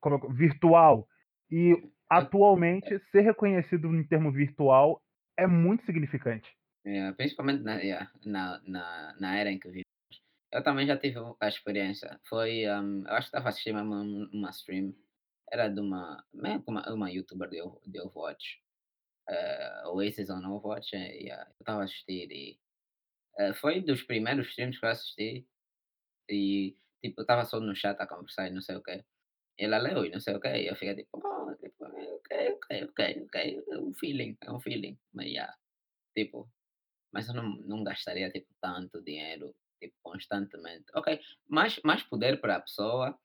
[0.00, 1.08] como é virtual.
[1.50, 5.02] E Eu atualmente ser reconhecido em termo virtual
[5.36, 6.50] é muito significante.
[6.84, 9.84] É, principalmente na yeah, na na na era em que vivemos.
[10.52, 14.30] Eu também já tive a experiência, foi, hum, eu acho que estava assistindo mesmo um
[14.32, 14.94] uma stream,
[15.52, 18.60] era de uma que uma uma youtuber de de Overwatch,
[19.30, 22.58] eh, Oasis on Overwatch, eh, yeah, eu estava a assistir e,
[23.38, 25.46] eh, foi dos primeiros streams que eu assisti
[26.30, 29.04] e, tipo, eu estava só no chat a conversar e não sei o quê.
[29.58, 32.84] Ela leu e não sei o quê, e eu fiquei tipo: "Oh, tipo, ok, ok,
[32.90, 35.54] ok, ok, é um feeling, é um feeling", mas yeah,
[36.16, 36.50] tipo,
[37.12, 40.86] mas eu não não gastaria, tipo, tanto dinheiro, tipo, constantemente.
[40.94, 43.18] Ok, mais mais poder para a pessoa,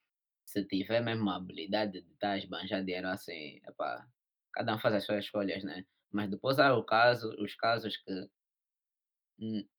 [0.52, 4.08] se tiver mesmo a habilidade de estar a esbanjar dinheiro assim, epá,
[4.54, 5.86] cada um faz as suas escolhas, né.
[6.12, 8.14] Mas depois há o caso os casos que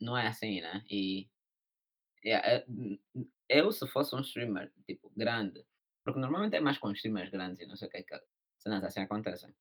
[0.01, 1.29] não é assim, né, e
[2.25, 5.65] yeah, n n eu se fosse um streamer, tipo, grande,
[6.05, 8.21] porque normalmente é mais com streamers grandes e não sei o que que
[8.59, 9.55] cenas assim acontecem.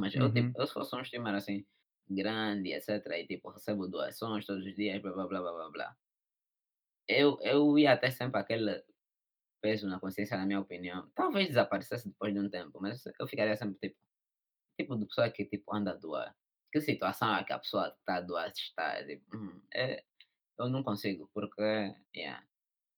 [0.00, 0.56] Mas eu, tipo, Uhum.
[0.56, 1.66] eu se fosse um streamer assim,
[2.08, 5.96] grande e etcétera, e tipo, recebo doações todos os dias, blá, blá, blá, blá, blá.
[7.08, 8.84] Eu eu ia ter sempre aquele
[9.64, 11.00] peso na consciência, na minha opinião.
[11.20, 13.98] Talvez desaparecesse depois de um tempo, mas eu ficaria sempre tipo
[14.78, 16.36] tipo de pessoa que, tipo, anda a doar.
[16.72, 20.04] Que situação é que a pessoa que está a doar está, tipo, hum, eh,
[20.58, 21.62] eu não consigo, porque
[22.16, 22.44] yeah.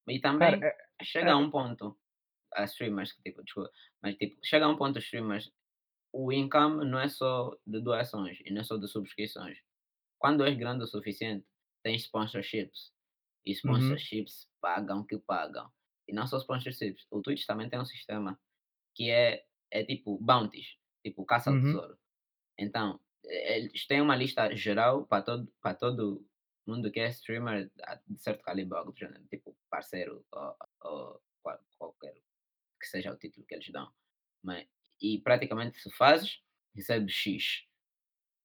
[0.09, 1.99] E Cara, também é chega a é um ponto,
[2.55, 3.71] há streamers que tipo, desculpa,
[4.03, 5.53] mas tipo, chega a um ponto os streamers,
[6.13, 9.59] o income não é só de doações e não é só de subscrições.
[10.19, 11.47] Quando és grande o suficiente,
[11.85, 12.93] tens sponsorships.
[13.47, 14.01] E Uhum.
[14.01, 15.73] sponsorships pagam que pagam.
[16.09, 18.39] E não só sponsorships, o Twitch também tem um sistema
[18.95, 21.61] que é é tipo bounties, tipo caça ao Uhum.
[21.61, 21.99] tesouro.
[22.59, 26.27] Então, e eles têm uma lista geral para todo para todo
[26.67, 28.93] mundo que é streamer a de certo calibre, algo
[29.31, 32.15] tipo parceiro ou ou qual qualquer
[32.81, 33.93] que seja o título que eles dão.
[34.43, 34.69] Mas
[35.03, 36.41] e praticamente se fazes,
[36.77, 37.65] recebes X.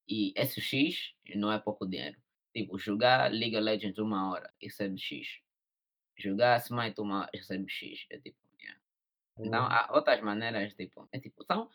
[0.07, 2.17] E esse X não é pouco dinheiro.
[2.55, 5.39] Tipo, jogar League of Legends 1 hora, recebe X.
[6.21, 8.05] Jogar Smite 1 hora, recebe X.
[8.11, 8.79] É tipo, yeah.
[9.39, 9.75] Então Porra.
[9.89, 11.69] há outras maneiras, tipo, é tipo, são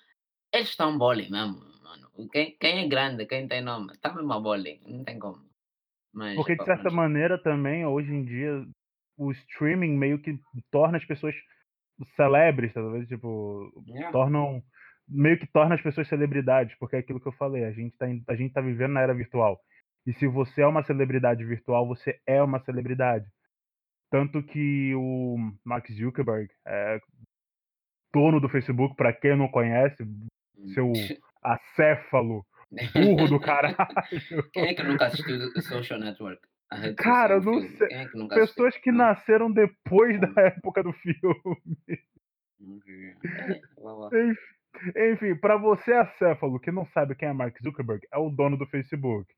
[0.53, 2.11] eles estão bowling mesmo, mano.
[2.33, 4.41] Quem quem é grande, quem tem nome, está mesmo a
[4.87, 5.45] não tem como.
[6.15, 6.97] Mas, Porque de epá, certa pronto.
[6.97, 8.67] maneira também, hoje em dia,
[9.19, 10.39] o streaming meio que
[10.71, 11.35] torna as pessoas
[12.17, 14.13] celebres, talvez, tipo, Yeah.
[14.13, 14.63] tornam
[15.09, 18.07] meio que torna as pessoas celebridades, porque é aquilo que eu falei, a gente tá
[18.29, 19.61] a gente tá vivendo na era virtual.
[20.07, 23.27] E se você é uma celebridade virtual, você é uma celebridade.
[24.11, 27.01] Tanto que o Mark Zuckerberg, eh,
[28.15, 30.69] dono do Facebook, para quem não conhece, Hum.
[30.69, 30.93] seu
[31.43, 32.45] acéfalo
[32.95, 33.77] Burro do caralho.
[34.53, 36.41] Quem é que nunca assistiu o Social Network?
[36.97, 37.89] Cara, eu não sei.
[37.93, 38.65] É que nunca assistiu?
[38.65, 41.17] Pessoas que nasceram depois da época do filme.
[44.13, 45.13] É.
[45.13, 48.67] Enfim, para você acéfalo que não sabe quem é Mark Zuckerberg, é o dono do
[48.67, 49.33] Facebook.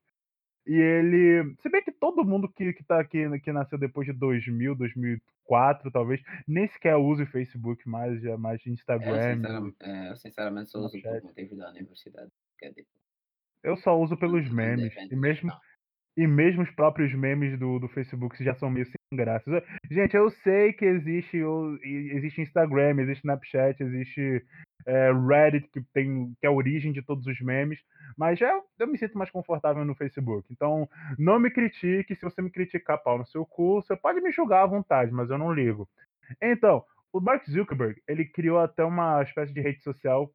[0.65, 4.13] E ele, se bem que todo mundo que, que tá aqui, que nasceu depois de
[4.13, 9.35] 2000, 2004, talvez, nem sequer usa o Facebook mais, já mais Eu Instagram.
[9.35, 12.31] sinceramente, é, eu sinceramente só uso por motivo da universidade.
[12.61, 12.89] É tipo,
[13.63, 14.93] Eu só uso pelos memes.
[15.09, 15.51] E mesmo,
[16.15, 19.63] e mesmo os próprios memes do, do Facebook já são meio sem graça.
[19.89, 24.45] Gente, eu sei que existe o existe Instagram, existe Snapchat, existe
[24.85, 27.79] é, Reddit, que tem que é a origem de todos os memes,
[28.15, 30.47] mas eu, eu me sinto mais confortável no Facebook.
[30.51, 32.15] Então, não me critique.
[32.15, 35.29] Se você me criticar, pau no seu cu, você pode me julgar à vontade, mas
[35.29, 35.89] eu não ligo.
[36.41, 40.31] Então, o Mark Zuckerberg, ele criou até uma espécie de rede social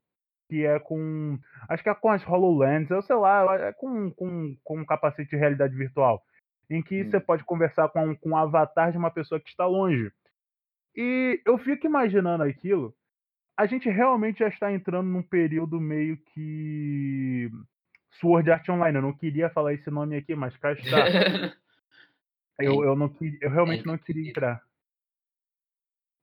[0.51, 1.39] que é com.
[1.69, 5.31] Acho que é com as HoloLens, eu sei lá, é com, com, com um capacete
[5.31, 6.23] de realidade virtual.
[6.71, 7.11] Em que Hum.
[7.11, 10.11] você pode conversar com, um- com um avatar de uma pessoa que está longe.
[10.97, 12.95] E eu fico imaginando aquilo.
[13.57, 17.51] A gente realmente já está entrando num período meio que.
[18.21, 18.97] Sword Art Online.
[18.99, 20.85] Eu não queria falar esse nome aqui, mas cá está.
[22.57, 24.39] Eu, eu, não, eu realmente não que queria sentido?
[24.39, 24.63] entrar.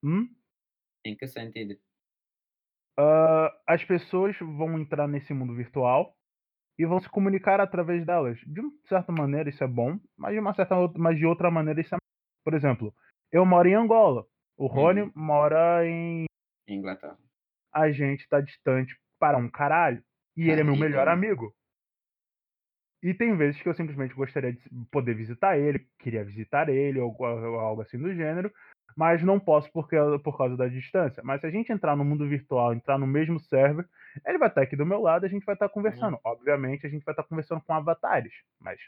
[0.01, 0.29] Hum?
[1.05, 1.77] em que sentido?
[2.97, 6.15] Ah, as pessoas vão entrar nesse mundo virtual
[6.77, 8.37] e vão se comunicar através delas.
[8.45, 11.51] De uma certa maneira isso é bom, mas de uma certa outra, mas de outra
[11.51, 11.97] maneira isso é
[12.43, 12.93] por exemplo,
[13.31, 14.25] eu moro em Angola,
[14.57, 15.11] o Rony Uhum.
[15.15, 16.25] mora em
[16.67, 17.17] Inglaterra.
[17.73, 20.03] a gente tá distante para um caralho
[20.35, 21.13] e ele é meu melhor então.
[21.13, 21.53] amigo.
[23.03, 27.15] E tem vezes que eu simplesmente gostaria de poder visitar ele, queria visitar ele ou,
[27.19, 28.51] ou algo assim do gênero,
[28.95, 31.23] mas não posso porque, por causa da distância.
[31.23, 33.87] Mas se a gente entrar no mundo virtual, entrar no mesmo server,
[34.25, 36.19] ele vai estar aqui do meu lado e a gente vai estar conversando.
[36.23, 38.79] Obviamente, a gente vai estar conversando com avatares, mas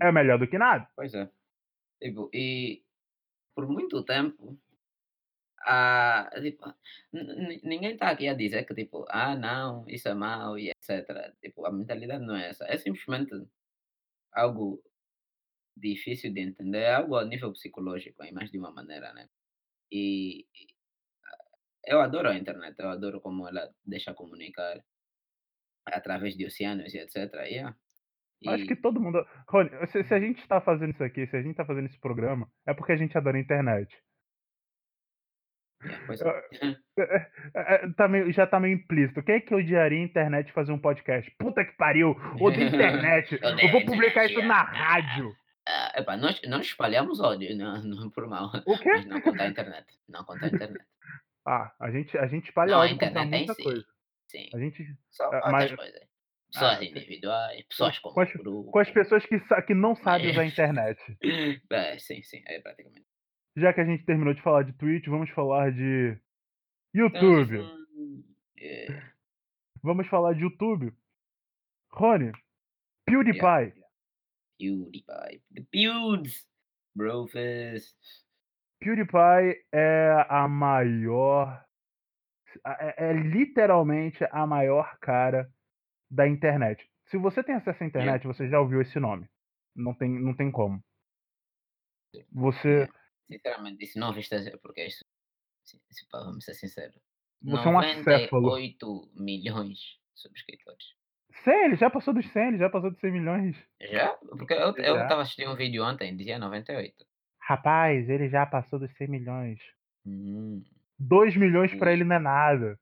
[0.00, 0.88] é melhor do que nada.
[0.94, 1.28] Pois é.
[2.02, 2.82] Tipo, e
[3.54, 4.58] por muito tempo,
[5.66, 6.72] ah, tipo,
[7.62, 11.34] ninguém está aqui a dizer que, tipo, ah, não, isso é mau e etc.
[11.42, 12.64] Tipo, a mentalidade não é essa.
[12.64, 13.34] É simplesmente
[14.32, 14.82] algo
[15.80, 19.26] difícil de entender, é algo a nível psicológico, em mais de uma maneira, né?
[19.92, 20.66] E e,
[21.86, 24.78] eu adoro a internet, eu adoro como ela deixa comunicar
[25.86, 27.32] através de oceanos e etc.
[27.46, 27.76] Yeah.
[28.46, 29.24] Acho que E, todo mundo.
[29.48, 31.98] Rony, se, se a gente está fazendo isso aqui, se a gente está fazendo esse
[32.00, 33.88] programa, é porque a gente adora a internet.
[36.06, 36.28] pois é.
[36.98, 39.22] É, é, tá meio- já tá meio implícito.
[39.22, 41.30] Quem é que odiaria a internet fazer um podcast?
[41.38, 42.14] Puta que pariu!
[42.40, 43.38] Odeio internet!
[43.42, 44.64] Eu vou publicar isso na é.
[44.64, 45.34] rádio!
[45.72, 48.88] Ah, epá, nós, nós espalhamos ódio, não, não por mal, O quê?
[48.90, 49.86] mas não contra a internet.
[50.08, 50.84] Não contra a internet.
[51.46, 53.62] Ah, a gente, a gente espalha Não, a ódio contra internet em muita si.
[53.62, 53.84] coisa.
[54.28, 54.50] Sim.
[54.54, 54.96] A gente.
[55.10, 56.00] Só ah, mas- coisas.
[56.52, 58.70] Pessoas Ah, individuais, pessoas como com as- grupo.
[58.70, 61.00] Com as pessoas que, que não sabem usar a internet.
[61.72, 63.06] É, sim, sim, é praticamente.
[63.56, 66.18] Já que a gente terminou de falar de Twitch, vamos falar de
[66.94, 67.58] YouTube.
[68.60, 69.02] é,
[69.82, 70.92] Vamos falar de YouTube.
[71.92, 72.32] Rony,
[73.06, 73.79] PewDiePie.
[74.64, 75.42] PewDiePie.
[75.54, 76.46] The Pewds!
[76.94, 77.96] Brofist.
[78.82, 81.64] PewDiePie é a maior.
[82.66, 85.50] É, é literalmente a maior cara
[86.10, 86.84] da internet.
[87.06, 89.28] Se você tem acesso à internet, você já ouviu esse nome.
[89.74, 90.82] Não tem, não tem como.
[92.32, 92.88] Você,
[93.30, 95.04] Sinceramente, se não é porque isso.
[95.64, 97.00] se- pá, Vamos ser sinceros.
[97.40, 98.42] você é um acéfalo.
[98.42, 100.84] 98 milhões de subscritores.
[101.44, 103.56] 100, ele já passou dos 100, ele já passou dos 100 milhões.
[103.90, 104.08] Já?
[104.36, 105.06] Porque eu, eu Já.
[105.06, 106.94] tava assistindo um vídeo ontem, dizia 98.
[107.40, 109.60] Rapaz, ele já passou dos 100 milhões.
[110.06, 110.62] Hum,
[110.98, 111.92] 2 milhões Ui.
[111.92, 112.78] ele não é nada.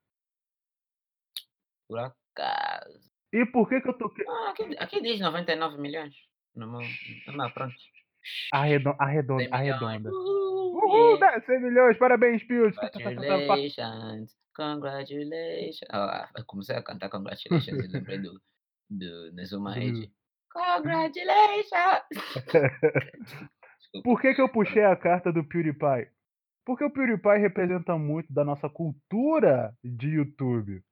[1.89, 3.09] por acaso.
[3.33, 4.13] E por que que eu tô...
[4.29, 6.15] Ah, aqui, aqui diz 99 milhões.
[6.55, 7.75] No meu, pronto.
[8.53, 10.11] Arredonda, 100 arredonda, arredonda.
[10.11, 11.37] Uhul, Uhul, yeah.
[11.37, 11.41] né?
[11.47, 12.75] 100 milhões, parabéns, Pius.
[12.77, 15.89] Congratulations, congratulations.
[15.91, 18.41] Ah, eu comecei a cantar congratulations e lembrei do,
[18.91, 20.13] do Nezuma Age.
[20.51, 22.03] Congratulations!
[24.03, 26.11] Por que, que eu puxei a carta do PewDiePie?
[26.67, 30.83] Porque o PewDiePie representa muito da nossa cultura de YouTube.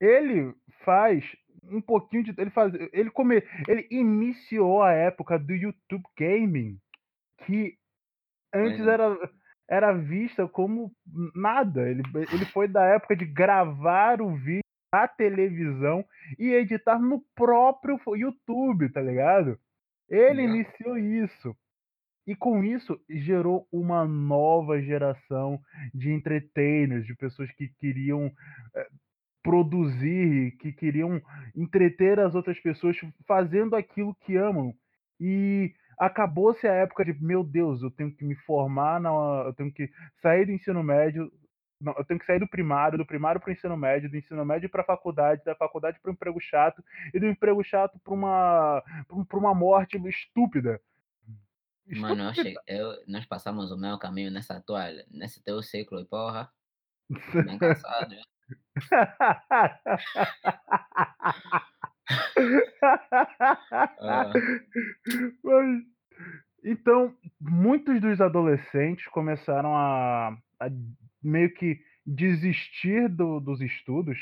[0.00, 1.24] Ele faz
[1.64, 2.34] um pouquinho de.
[2.38, 2.72] Ele faz.
[2.92, 6.78] Ele, come, ele iniciou a época do YouTube Gaming,
[7.44, 7.76] que
[8.54, 8.90] antes é.
[8.90, 9.32] era,
[9.68, 10.92] era vista como
[11.34, 11.88] nada.
[11.88, 12.02] Ele,
[12.32, 16.04] ele foi da época de gravar o vídeo na televisão
[16.38, 19.58] e editar no próprio YouTube, tá ligado?
[20.08, 20.42] Ele Yeah.
[20.42, 21.56] iniciou isso.
[22.26, 25.60] E com isso gerou uma nova geração
[25.94, 28.32] de entertainers, de pessoas que queriam.
[28.74, 28.88] eh,
[29.42, 31.20] produzir, que queriam
[31.56, 34.74] entreter as outras pessoas fazendo aquilo que amam.
[35.20, 39.10] E acabou-se a época de, meu Deus, eu tenho que me formar, na,
[39.46, 39.90] eu tenho que
[40.22, 41.30] sair do ensino médio,
[41.80, 44.44] não, eu tenho que sair do primário, do primário para o ensino médio, do ensino
[44.44, 46.82] médio para a faculdade, da faculdade para um emprego chato,
[47.14, 48.82] e do emprego chato para uma,
[49.28, 50.80] pra uma morte estúpida.
[51.86, 56.04] Mano, eu achei, eu, nós passamos o mesmo caminho nessa atual, nesse teu ciclo, e
[56.04, 56.50] porra,
[57.08, 57.08] bem
[57.58, 58.22] cansado, né?
[64.00, 64.32] ah.
[65.42, 65.82] Mas,
[66.64, 70.70] então, muitos dos adolescentes começaram a, a
[71.22, 74.18] meio que desistir do, dos estudos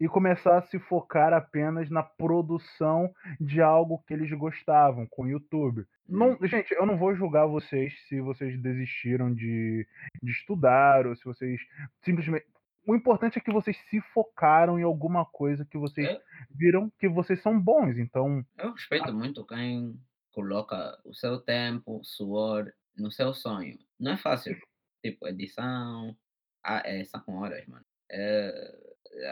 [0.00, 5.28] e começar a se focar apenas na produção de algo que eles gostavam com o
[5.28, 5.84] YouTube.
[6.08, 6.46] Não, hum.
[6.46, 9.86] gente, eu não vou julgar vocês se vocês desistiram de,
[10.22, 11.60] de estudar ou se vocês
[12.02, 12.46] simplesmente.
[12.88, 16.22] O importante é que vocês se focaram em alguma coisa que vocês é.
[16.50, 17.98] viram que vocês são bons.
[17.98, 18.42] Então.
[18.56, 19.12] Eu respeito a...
[19.12, 20.00] muito quem
[20.32, 23.78] coloca o seu tempo, suor no seu sonho.
[24.00, 24.58] Não é fácil.
[25.04, 26.16] Tipo, edição.
[26.64, 27.84] Ah, é, são horas, mano.
[28.10, 28.72] É,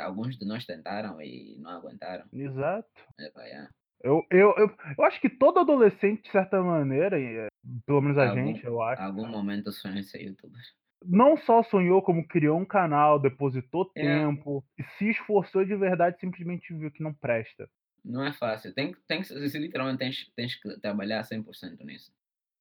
[0.02, 2.26] alguns de nós tentaram e não aguentaram.
[2.34, 2.90] Exato.
[3.18, 3.68] É, é.
[4.02, 7.48] Eu, eu, eu, eu acho que todo adolescente, de certa maneira, é,
[7.86, 9.00] pelo menos a algum, gente, eu acho.
[9.00, 10.60] Algum momento sonhou em ser youtuber.
[11.04, 14.02] Não só sonhou, como criou um canal, depositou é.
[14.02, 17.68] tempo, e se esforçou de verdade, simplesmente viu que não presta.
[18.04, 18.72] Não é fácil.
[18.74, 19.22] Tem, tem,
[19.54, 22.12] literalmente tens, tens que trabalhar 100% nisso.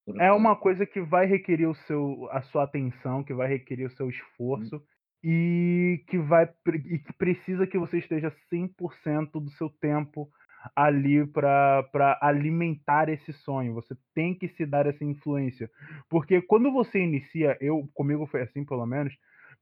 [0.06, 0.22] Porque...
[0.22, 3.96] É uma coisa que vai requerer o seu, a sua atenção, que vai requerer o
[3.96, 4.76] seu esforço.
[4.76, 4.96] Hum
[5.28, 6.48] e que vai
[6.86, 10.30] e que precisa que você esteja 100% do seu tempo
[10.76, 13.74] ali para alimentar esse sonho.
[13.74, 15.70] Você tem que se dar essa influência.
[16.10, 19.14] Porque quando você inicia, eu comigo foi assim pelo menos,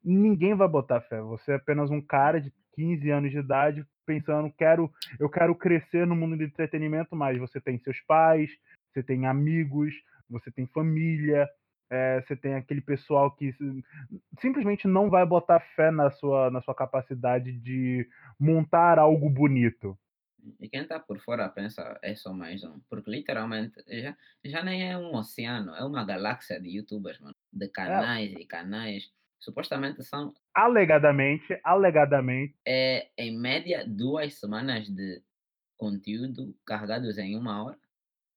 [0.03, 1.21] ninguém vai botar fé.
[1.21, 6.05] Você é apenas um cara de 15 anos de idade pensando, quero, eu quero crescer
[6.05, 8.49] no mundo do entretenimento, mas você tem seus pais,
[8.91, 9.93] você tem amigos,
[10.29, 11.47] você tem família,
[11.89, 13.53] é, você tem aquele pessoal que
[14.39, 18.07] simplesmente não vai botar fé na sua, na sua capacidade de
[18.39, 19.97] montar algo bonito.
[20.59, 22.79] E quem está por fora pensa, é só mais um.
[22.89, 27.35] Porque literalmente já, já nem é um oceano, é uma galáxia de youtubers, mano.
[27.51, 28.39] De canais é.
[28.39, 29.11] e canais.
[29.39, 30.33] Supostamente são.
[30.53, 32.55] Alegadamente, alegadamente.
[32.65, 35.21] É em média duas semanas de
[35.77, 37.77] conteúdo carregados em uma hora.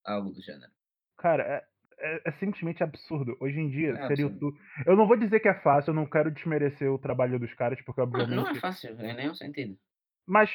[0.04, 0.70] Algo do gênero.
[1.16, 1.64] Cara, é,
[1.98, 3.36] é, é, simplesmente absurdo.
[3.40, 4.58] Hoje em dia, é ser YouTube.
[4.84, 7.80] Eu não vou dizer que é fácil, eu não quero desmerecer o trabalho dos caras,
[7.82, 8.36] porque obviamente.
[8.36, 9.78] Não, não é fácil, em nenhum sentido.
[10.26, 10.50] Mas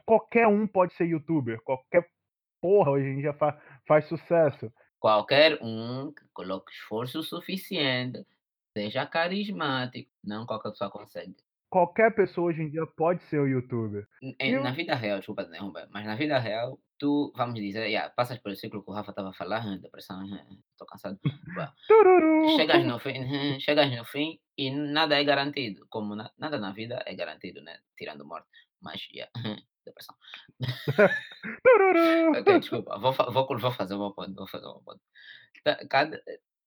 [0.00, 1.60] qualquer um pode ser youtuber.
[1.62, 2.08] Qualquer
[2.60, 4.72] porra hoje em dia fa faz sucesso.
[4.98, 8.26] Qualquer um que coloque esforço suficiente,
[8.76, 11.36] seja carismático, não qualquer pessoa consegue.
[11.70, 14.08] Qualquer pessoa hoje em dia pode ser o youtuber.
[14.40, 18.38] Em, na vida real, desculpa derrubar, mas na vida real, tu, vamos dizer, yeah, passas
[18.38, 20.24] pelo ciclo que o Rafa estava falando, depressão,
[20.72, 21.18] estou cansado.
[22.56, 27.02] chegas no fim, chegas no fim e nada é garantido, como na, nada na vida
[27.06, 27.78] é garantido, né?
[27.98, 28.48] Tirando morte.
[28.80, 29.30] Mas, yeah,
[29.88, 30.16] depressão.
[32.38, 35.00] ok, desculpa, vou, vou, vou fazer uma ponto, vou fazer uma ponto.
[35.64, 36.22] Tá, cada,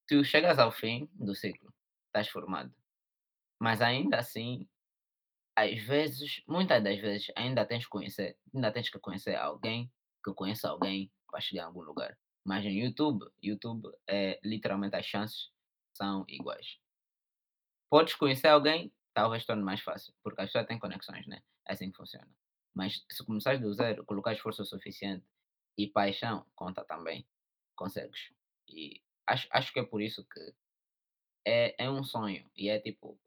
[0.07, 1.73] tu chegas ao fim do ciclo,
[2.07, 2.73] estás formado,
[3.59, 4.67] mas ainda assim
[5.55, 9.91] às vezes, muitas das vezes, ainda tens que conhecer, ainda tens que conhecer alguém
[10.23, 12.17] que conheça alguém para chegar em algum lugar.
[12.43, 15.51] Mas no YouTube, YouTube é literalmente as chances
[15.93, 16.77] são iguais.
[17.89, 21.41] Podes conhecer alguém, talvez torne mais fácil, porque as pessoas têm conexões, né?
[21.67, 22.27] É assim que funciona.
[22.73, 25.25] Mas se começares do zero, colocar esforço suficiente
[25.77, 27.27] e paixão, conta também,
[27.75, 28.31] consegues.
[28.67, 30.53] E acho, acho que é por isso que
[31.45, 32.49] é, é um sonho.
[32.55, 33.19] E é tipo,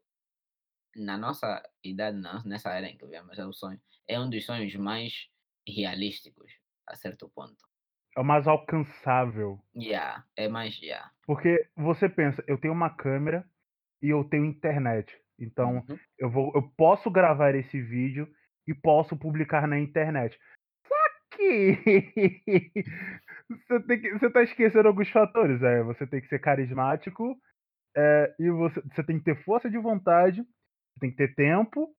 [0.95, 3.79] na nossa idade, nessa era em que vivemos, é o sonho.
[4.07, 5.29] É um dos sonhos mais
[5.67, 6.51] realísticos
[6.87, 7.65] a certo ponto.
[8.15, 9.59] É o mais alcançável.
[9.75, 11.11] Yeah, é mais, yeah.
[11.25, 13.45] Porque você pensa, eu tenho uma câmera
[14.01, 15.13] e eu tenho internet.
[15.37, 15.99] Então, uhum.
[16.17, 18.31] eu, vou, eu posso gravar esse vídeo
[18.67, 20.37] e posso publicar na internet.
[20.87, 20.95] Só
[21.37, 21.77] que
[23.67, 25.61] você, tem que, você tá esquecendo alguns fatores.
[25.61, 27.37] É, você tem que ser carismático
[27.95, 31.95] é, e você, você tem que ter força de vontade, você tem que ter tempo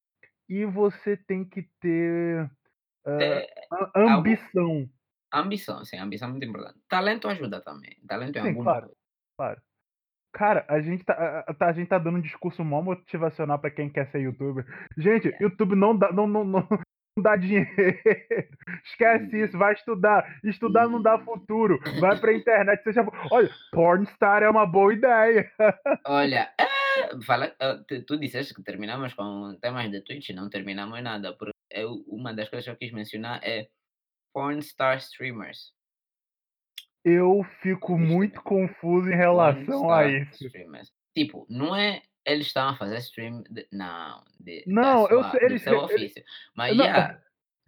[0.48, 2.50] e você tem que ter
[3.06, 3.46] é,
[3.94, 4.88] ambição.
[5.32, 6.78] Ambição, sim, ambição é muito importante.
[6.88, 7.96] Talento ajuda também.
[8.06, 8.90] Talento é sim, claro,
[9.36, 9.60] claro.
[10.36, 13.88] Cara, a gente tá, a, a, gente tá dando um discurso mó motivacional pra quem
[13.88, 14.66] quer ser youtuber.
[14.98, 15.36] Gente, é.
[15.42, 17.66] YouTube não dá, não, não, não, não dá dinheiro.
[18.84, 19.44] Esquece uhum.
[19.44, 20.38] isso, vai estudar.
[20.44, 21.24] Estudar não dá uhum.
[21.24, 21.80] futuro.
[22.00, 22.82] Vai pra internet.
[22.92, 23.02] Já...
[23.30, 25.50] Olha, Pornstar é uma boa ideia.
[26.06, 26.66] Olha, é,
[27.24, 27.56] fala,
[27.88, 31.32] tu, tu disseste que terminamos com temas de Twitch, não terminamos nada.
[31.32, 33.68] Porque eu, uma das coisas que eu quis mencionar é
[34.34, 35.75] porn star streamers.
[37.08, 40.44] Eu fico muito confuso em relação a star isso.
[40.44, 40.92] streamers.
[41.14, 45.62] Tipo, não é eles estão a fazer stream de, não, de, Não, eu sei, eles,
[45.62, 46.24] seu eles, ofício.
[46.56, 47.20] Mas, não, yeah,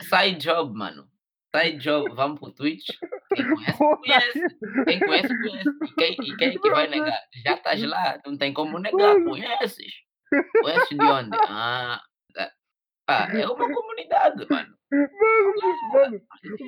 [0.03, 1.09] side job, mano.
[1.55, 2.89] Side job, vamos pro Twitch.
[3.32, 4.32] Quem conhece, conhece.
[4.32, 5.68] que, Quem conhece, conhece.
[5.84, 7.20] E quem, e quem é que vai negar?
[7.45, 9.14] Já estás lá, não tem como negar.
[9.22, 9.93] Conheces.
[10.61, 11.36] Conheces de onde?
[11.49, 12.03] Ah.
[13.11, 14.76] Ah, é uma comunidade, mano.
[14.93, 15.09] mano,
[15.93, 16.20] mano,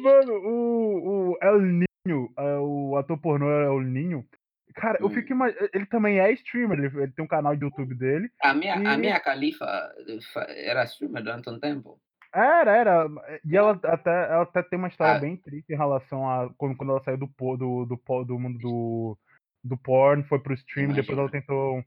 [0.03, 4.27] mano, o, o El o ator pornô El Ninho,
[4.75, 5.35] cara, eu fico Hum.
[5.35, 8.77] imaginando, ele também é streamer, ele, ele tem um canal de YouTube dele, A minha,
[8.85, 9.67] a e minha califa
[10.07, 11.91] eh, era streamer durante um tempo.
[12.33, 13.07] era, era,
[13.45, 16.77] e ela até, ela até tem uma história Ah, bem triste em relação a quando,
[16.77, 17.27] quando ela saiu do,
[17.57, 19.19] do, do, do mundo do,
[19.65, 21.31] do porn, foi pro stream, depois ela imagina.
[21.31, 21.83] tentou,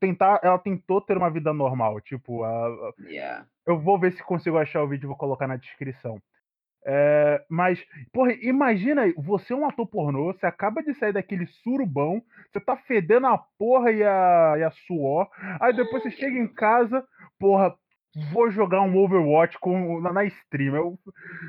[0.00, 3.46] tentar, ela tentou ter uma vida normal, tipo, a, a- Yeah.
[3.66, 6.20] eu vou ver se consigo achar o vídeo e vou colocar na descrição.
[6.88, 11.44] É, mas, porra, imagina aí, você é um ator pornô, você acaba de sair daquele
[11.46, 12.22] surubão,
[12.52, 15.28] você tá fedendo a porra e a, e a suor,
[15.60, 17.04] aí depois você chega em casa,
[17.40, 17.74] porra,
[18.32, 20.76] vou jogar um Overwatch com, na, na stream.
[20.76, 20.98] Eu,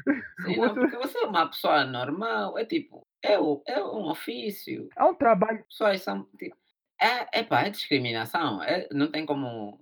[0.46, 4.10] Sim, não, você, porque você é uma pessoa normal, é tipo, é, o- é um
[4.10, 4.90] ofício.
[4.98, 5.64] é um trabalho.
[5.70, 6.56] Pessoas são, tipo,
[7.00, 8.62] é, é pá, é discriminação.
[8.64, 9.80] É, não tem como,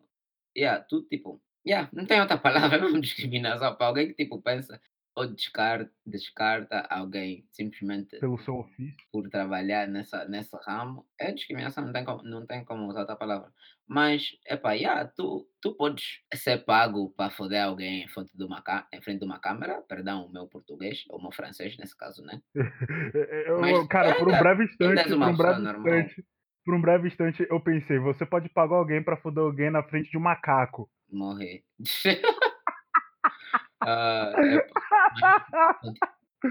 [0.57, 4.41] yeah, tu, tipo, yeah, não tem outra palavra, é mesmo discriminação para alguém que, tipo,
[4.41, 4.79] pensa
[5.15, 8.95] ou descarta, descarta alguém simplesmente Pelo seu ofício.
[9.11, 13.15] por trabalhar nessa, nesse ramo, é discriminação, não tem como, não tem como usar outra
[13.15, 13.51] palavra.
[13.87, 18.61] Mas, epá, yeah, tu, tu podes ser pago para foder alguém em frente, de uma,
[18.91, 22.21] em frente de uma câmera, perdão o meu português, ou o meu francês nesse caso,
[22.23, 22.41] né?
[23.47, 25.87] Eu- Mas cara, por um breve instante, por um breve normal.
[25.99, 26.25] instante,
[26.65, 30.09] por um breve instante, eu pensei, você pode pagar alguém pra foder alguém na frente
[30.09, 30.89] de um macaco.
[31.09, 31.63] Morrer.
[33.81, 34.73] Mas conti-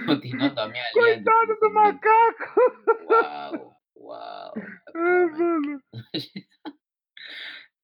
[0.04, 1.72] continuando a minha linha Coitado do pensamento.
[1.72, 2.60] macaco!
[3.08, 4.54] Uau, uau.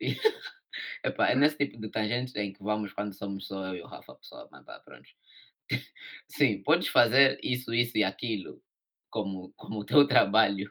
[1.05, 3.87] Epá, é nesse tipo de tangentes em que vamos quando somos só eu e o
[3.87, 5.09] Rafa, pessoal, mas pá, pronto.
[6.29, 8.63] Sim, podes fazer isso, isso e aquilo
[9.11, 10.71] como, como o teu trabalho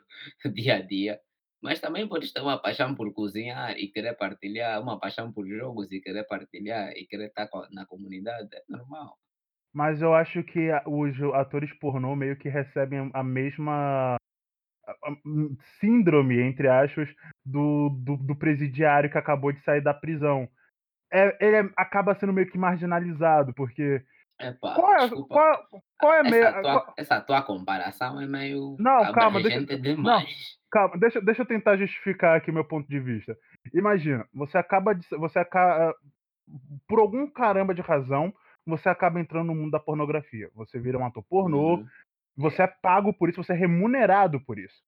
[0.54, 1.22] dia a dia,
[1.62, 5.92] mas também podes ter uma paixão por cozinhar e querer partilhar, uma paixão por jogos
[5.92, 9.20] e querer partilhar e querer estar na comunidade, é normal.
[9.74, 14.16] Mas eu acho que os atores pornô meio que recebem a mesma
[15.26, 17.10] hum, síndrome, entre aspas,
[17.46, 20.50] do, do, do presidiário que acabou de sair da prisão.
[21.12, 24.04] É, ele é- acaba sendo meio que marginalizado, porque.
[24.40, 25.68] Epá, Qual é, desculpa, qual,
[25.98, 29.60] qual é essa tua, essa tua comparação é meio Não, calma, deixa.
[29.60, 30.58] Não, demais.
[30.72, 33.36] calma, deixa, deixa eu tentar justificar aqui meu ponto de vista.
[33.74, 35.06] Imagina, você acaba de.
[35.18, 35.94] Você acaba.
[36.88, 38.34] Por algum caramba de razão,
[38.70, 40.50] você acaba entrando no mundo da pornografia.
[40.56, 41.90] Você vira um ator pornô, Uhum,
[42.38, 44.82] você é pago por isso, você é remunerado por isso.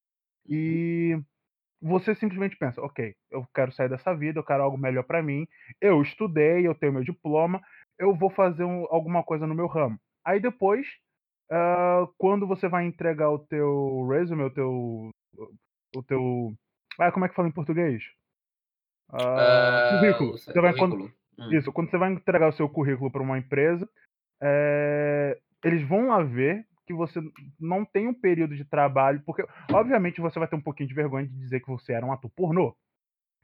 [0.50, 1.20] uhum, E
[1.82, 5.48] você simplesmente pensa, ok, eu quero sair dessa vida, eu quero algo melhor pra mim.
[5.82, 7.62] Eu estudei, eu tenho meu diploma,
[8.00, 10.00] eu vou fazer um- alguma coisa no meu ramo.
[10.26, 10.88] Aí depois,
[11.52, 15.12] ah, quando você vai entregar o teu resume, o teu,
[15.96, 16.54] o teu,
[17.00, 18.04] ah, como é que fala em português?
[19.10, 20.38] Ah, Ah, currículo.
[20.38, 21.12] Você vai quando.
[21.38, 23.88] Hum, isso, quando você vai entregar o seu currículo para uma empresa,
[24.42, 27.22] é, eles vão lá ver que você
[27.60, 31.28] não tem um período de trabalho, porque obviamente você vai ter um pouquinho de vergonha
[31.28, 32.76] de dizer que você era um ator pornô.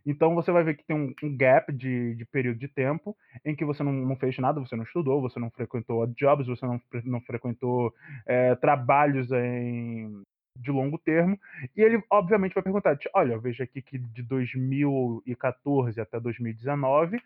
[0.06, 3.16] Então você vai ver que tem um, um gap de, de período de tempo
[3.46, 6.66] em que você não, não fez nada, você não estudou, você não frequentou jobs, você
[6.66, 7.94] não, não frequentou
[8.26, 10.24] é, trabalhos em,
[10.56, 11.38] de longo termo.
[11.76, 17.18] E ele, obviamente, vai perguntar: "Ti- olha, eu vejo aqui que de 2014 até 2019
[17.18, 17.22] eh,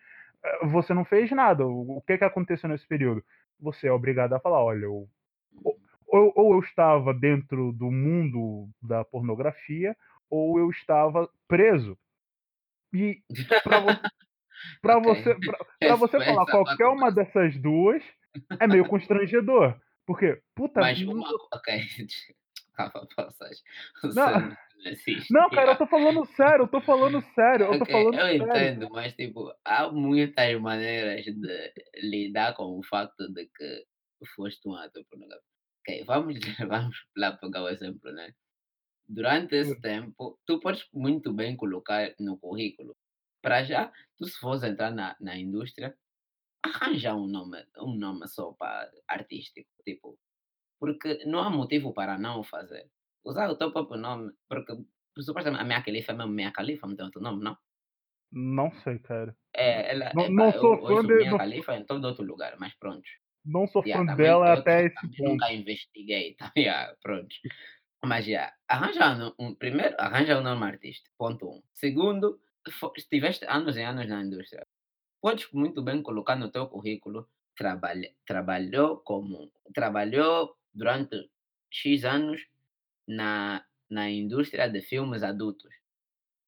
[0.63, 1.65] você não fez nada.
[1.65, 3.23] O que, que aconteceu nesse período?
[3.59, 5.07] Você é obrigado a falar: olha, eu,
[5.63, 5.77] ou,
[6.07, 9.95] ou ou eu estava dentro do mundo da pornografia,
[10.29, 11.97] ou eu estava preso.
[12.93, 13.21] E
[13.63, 13.99] para você,
[14.81, 15.03] pra Ok.
[15.03, 17.15] você, pra, pra você falar essa qualquer uma comparação.
[17.15, 18.03] dessas duas,
[18.59, 19.79] é meio constrangedor.
[20.05, 21.29] Porque, puta, Mas uma.
[21.53, 21.81] Ok.
[24.03, 24.55] Não
[24.89, 25.29] assiste.
[25.29, 28.29] não, cara, eu tô falando sério, eu tô falando sério, eu tô Ok, falando eu
[28.35, 28.71] sério.
[28.75, 31.73] entendo, mas tipo, há muitas maneiras de
[32.03, 33.85] lidar com o facto de que
[34.35, 35.47] foste um ator pornográfico.
[35.81, 36.35] Ok, vamos,
[36.67, 38.33] vamos lá pegar o exemplo, né?
[39.07, 42.95] Durante esse tempo, tu podes muito bem colocar no currículo.
[43.41, 45.97] Para já, tu se fores entrar na, na indústria,
[46.63, 50.17] arranja um nome, um nome só para artístico, tipo,
[50.79, 52.89] porque não há motivo para não o fazer.
[53.23, 54.73] Usar o teu próprio nome, porque
[55.27, 57.57] supostamente a minha califa é mesmo minha califa, não tem outro nome, não?
[58.31, 59.37] Não sei, cara.
[59.53, 61.13] É, ela, Não, epá, não eu sou fã ouço de.
[61.13, 63.07] Mia Não, Khalifa em todo outro lugar, mas pronto.
[63.45, 65.45] não sou Yeah, fã também dela eu até esse ponto.
[65.45, 66.51] nunca investiguei, tá?
[66.57, 67.35] Yeah, pronto.
[68.05, 71.63] Mas já, arranja um, primeiro, arranja um nome artístico, ponto um.
[71.73, 72.41] Segundo,
[72.97, 74.67] estiveste anos e anos na indústria.
[75.21, 81.29] Podes muito bem colocar no teu currículo, trabalha, trabalhou como, trabalhou durante
[81.71, 82.41] X anos
[83.11, 85.73] na, na indústria de filmes adultos.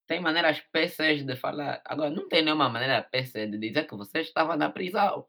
[0.08, 1.82] Tem maneiras PCs de falar.
[1.86, 5.26] Agora, não tem nenhuma maneira PC de dizer que você estava na prisão.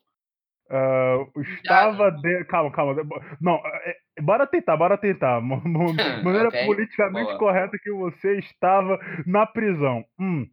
[0.71, 2.45] Ah, estava de...
[2.47, 2.95] Calma, calma.
[3.41, 5.41] Não, é, é, bora tentar, bora tentar.
[6.25, 7.39] Maneira Ok, politicamente boa.
[7.39, 10.05] correta que você estava na prisão.
[10.19, 10.49] Hum.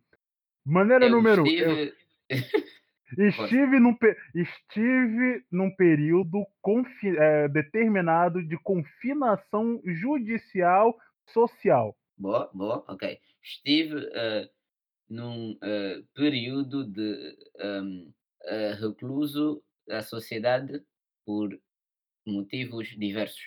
[0.66, 1.92] Maneira Eu número eu
[3.18, 3.80] estive.
[3.80, 10.98] num, pe- estive num período confi- é, determinado de confinação judicial
[11.28, 11.96] social.
[12.18, 13.20] Boa, boa, ok.
[13.44, 14.50] Estive eh,
[15.10, 18.12] num eh, período de ehm,
[18.46, 20.84] eh, recluso da sociedade
[21.26, 21.50] por
[22.26, 23.42] motivos diversos.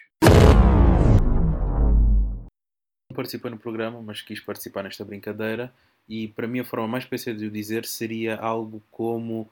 [3.08, 5.72] Não participei no programa, mas quis participar nesta brincadeira.
[6.08, 9.48] E para mim, a forma mais PC de o dizer seria algo como: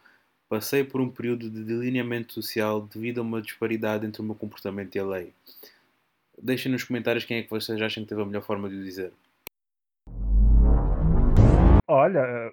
[0.48, 4.94] passei por um período de delineamento social devido a uma disparidade entre o meu comportamento
[4.94, 5.32] e a lei.
[6.40, 8.82] Deixem nos comentários quem é que vocês acham que teve a melhor forma de o
[8.82, 9.12] dizer.
[11.88, 12.52] Olha,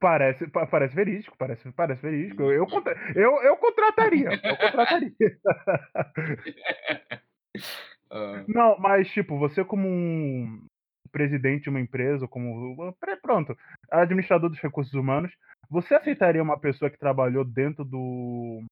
[0.00, 2.42] parece, pa- parece verídico, parece, parece verídico.
[2.44, 2.66] Eu,
[3.14, 5.12] eu, eu, contrataria, eu contrataria.
[8.48, 10.66] Não, mas tipo, você como um
[11.08, 13.56] presidente de uma empresa, como pronto,
[13.90, 15.32] administrador dos recursos humanos,
[15.70, 18.64] você aceitaria uma pessoa que trabalhou dentro do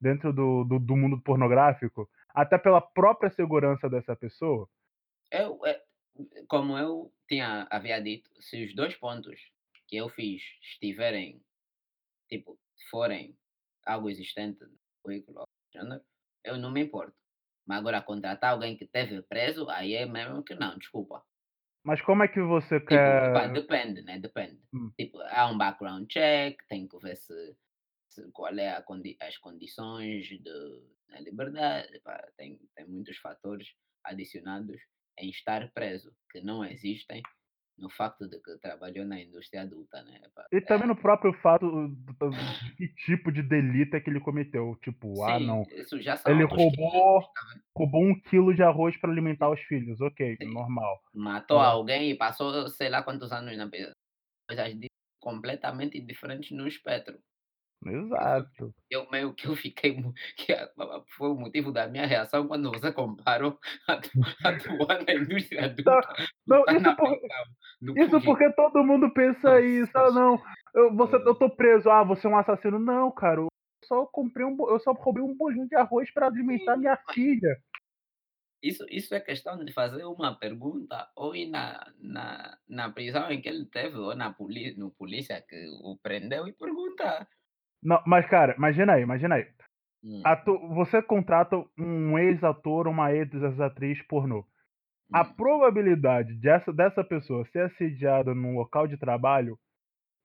[0.00, 4.68] dentro do, do, do mundo pornográfico, até pela própria segurança dessa pessoa?
[5.30, 5.82] eu, eh,
[6.46, 9.40] como eu tinha, havia dito, se os dois pontos
[9.86, 11.40] que eu fiz estiverem,
[12.28, 12.58] tipo,
[12.90, 13.36] forem
[13.86, 15.44] algo existente no currículo,
[16.44, 17.16] eu não me importo.
[17.66, 21.22] Mas agora contratar alguém que esteve preso, aí é mesmo que não, desculpa.
[21.88, 23.52] Mas como é que você Tipo, quer?
[23.52, 24.18] depende, né?
[24.18, 24.60] Depende.
[24.74, 24.90] Hum.
[24.98, 27.56] Tipo, há um background check, tem que ver se,
[28.08, 30.42] se qual é a condi as condições de
[31.08, 33.68] na liberdade, epá, tem, tem muitos fatores
[34.04, 34.78] adicionados
[35.18, 37.22] em estar preso que não existem
[37.78, 40.20] no facto de que trabalhou na indústria adulta, né?
[40.52, 42.30] E também é, no próprio fato do-
[42.76, 44.76] de que tipo de delito é que ele cometeu.
[44.82, 45.64] Tipo, ah, sim, não.
[46.00, 47.40] já são Ele outros 500, roubou, tá
[47.76, 50.00] roubou um quilo de arroz para alimentar os filhos.
[50.00, 50.52] Ok, Sim.
[50.52, 51.00] normal.
[51.14, 51.68] Matou Ah.
[51.68, 53.92] alguém e passou sei lá quantos anos na prisão.
[54.48, 54.74] Coisas
[55.20, 57.18] completamente diferentes no espectro.
[57.86, 58.74] Exato.
[58.90, 59.96] Eu meio que eu fiquei
[60.36, 64.10] que a a foi o motivo da minha reação quando você comparou atu
[64.44, 66.14] atuar na indústria adulta
[66.46, 67.18] Não, isso por-
[67.96, 69.92] Isso porque todo mundo pensa isso.
[69.94, 70.12] Nossa.
[70.14, 70.42] não,
[70.74, 71.88] eu, você, eu tô preso.
[71.90, 72.78] Ah, você é um assassino.
[72.78, 73.40] Não, cara.
[73.42, 73.48] Eu
[73.84, 77.14] só comprei um, eu só roubei um bolinho de arroz para alimentar Sim, minha mas
[77.14, 77.56] filha.
[78.62, 83.40] isso isso é questão de fazer uma pergunta ou ir na na na prisão em
[83.40, 87.28] que ele teve ou na poli no polícia que o prendeu e perguntar.
[87.82, 89.46] Não, mas, cara, imagina aí, imagina aí.
[90.02, 94.46] Hum, Atu- você contrata um ex-ator, uma ex-atriz pornô.
[95.12, 95.34] A hum.
[95.34, 99.58] probabilidade dessa, dessa pessoa ser assediada num local de trabalho,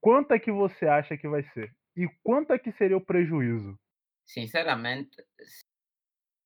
[0.01, 1.71] quanto é que você acha que vai ser?
[1.95, 3.77] E quanto é que seria o prejuízo?
[4.25, 5.17] Sinceramente,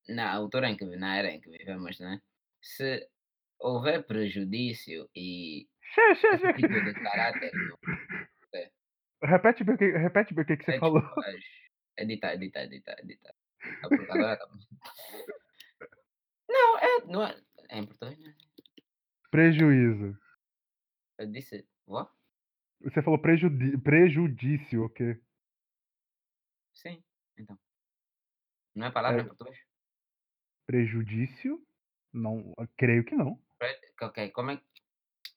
[0.10, 2.22] na altura em que na era em que vivemos, né,
[2.62, 3.08] se
[3.60, 6.53] houver prejudício e Che, che, esse che.
[6.53, 7.51] tipo de caráter.
[9.24, 11.01] Repete bem o que, repete bem o que, que você É, falou.
[11.01, 11.43] desculpa, as
[11.97, 13.36] edita, edita, edita, edita.
[13.82, 14.45] Ah, porque agora tá
[16.49, 18.36] Não, é não é é português, né?
[19.32, 20.18] Prejuízo.
[21.18, 22.11] Eu disse what?
[22.82, 25.18] Você falou prejudi prejudício, ok?
[26.74, 27.03] Sim,
[27.38, 27.59] então.
[28.76, 29.24] Não é palavra É.
[29.24, 29.57] em português?
[30.68, 31.61] Prejudício?
[32.13, 33.39] Não, creio que não.
[33.59, 33.70] Pre
[34.07, 34.65] ok, como é que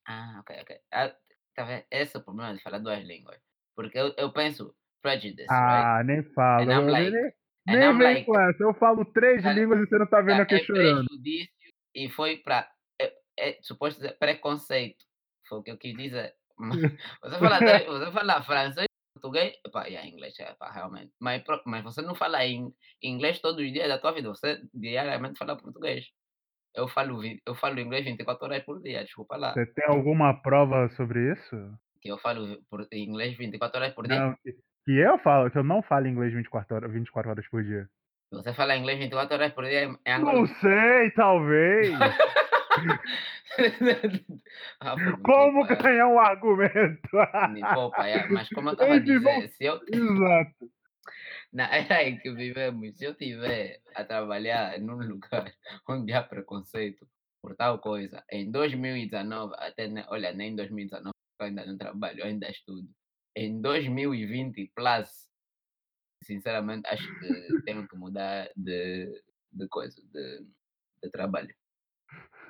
[0.06, 0.70] ah, ok, ok.
[0.92, 1.10] Ah,
[1.54, 1.86] tá vendo?
[1.90, 3.40] Esse é o problema de falar 2 línguas.
[3.80, 5.48] Porque eu eu penso prejudice, right?
[5.50, 6.62] Ah, nem fala.
[6.62, 7.24] And I'm like nem
[7.68, 8.62] and nem I'm vem like com essa.
[8.62, 11.06] Eu falo três Olha, línguas e você não tá vendo aqui é chorando.
[11.06, 11.52] prejudício
[11.94, 12.70] e foi pra
[13.00, 15.04] é é suposto dizer preconceito,
[15.48, 16.34] foi o que eu quis dizer.
[17.22, 21.10] Você fala você fala francês, português, epá, yeah, inglês, epá, realmente.
[21.18, 22.70] Mas mas você não fala in
[23.02, 26.04] inglês todos os dias da tua vida, você diariamente fala português.
[26.74, 29.54] Eu falo eu falo inglês 24 horas por dia, desculpa lá.
[29.54, 31.56] Você tem alguma prova sobre isso?
[32.00, 34.18] Que eu falo por inglês 24 horas por dia?
[34.20, 37.88] Não, que eu falo, que eu não falo inglês 24 horas 24 horas por dia.
[38.32, 41.90] Você fala inglês 24 horas por dia é Não anglo sei, talvez.
[44.80, 44.94] Ah,
[45.24, 45.76] Como é.
[45.76, 47.08] ganhar um argumento?
[47.52, 48.26] Me poupa, é.
[48.28, 50.70] Mas como eu estava a Enfim, vamos- dizer, se eu, Exato.
[51.52, 55.52] na era em que vivemos, se eu estiver a trabalhar num lugar
[55.88, 57.06] onde há preconceito
[57.42, 62.26] por tal coisa, em 2019, até, olha, nem em 2019, eu ainda não trabalho, eu
[62.26, 62.88] ainda estudo.
[63.36, 65.30] Em 2020, plus,
[66.22, 69.22] sinceramente, acho que tenho que mudar de,
[69.52, 70.46] de coisa, de,
[71.02, 71.54] de trabalho.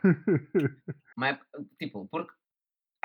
[1.17, 1.39] Mas,
[1.79, 2.33] tipo, porque.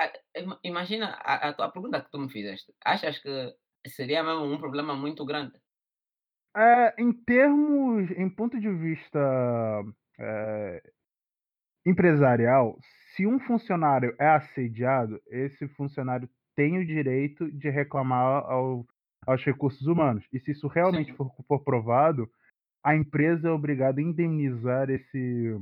[0.00, 2.74] a- ima- Imagina a, a tua pergunta que tu me fizeste.
[2.84, 3.54] Achas que
[3.88, 5.60] seria mesmo um problema muito grande?
[6.56, 9.20] É, em termos, em ponto de vista
[10.18, 10.82] é,
[11.84, 12.78] empresarial,
[13.16, 18.86] se um funcionário é assediado, esse funcionário tem o direito de reclamar ao-
[19.26, 20.26] aos recursos humanos.
[20.32, 22.28] E se isso realmente for, for provado,
[22.84, 25.56] a empresa é obrigada a indemnizar esse,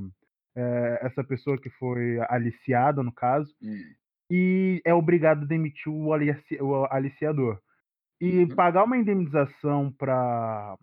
[0.56, 3.94] é, essa pessoa que foi aliciada, no caso, Hum,
[4.30, 7.60] e é obrigado a demitir o, alici- o aliciador.
[8.20, 8.56] E Uhum.
[8.56, 10.76] pagar uma indenização para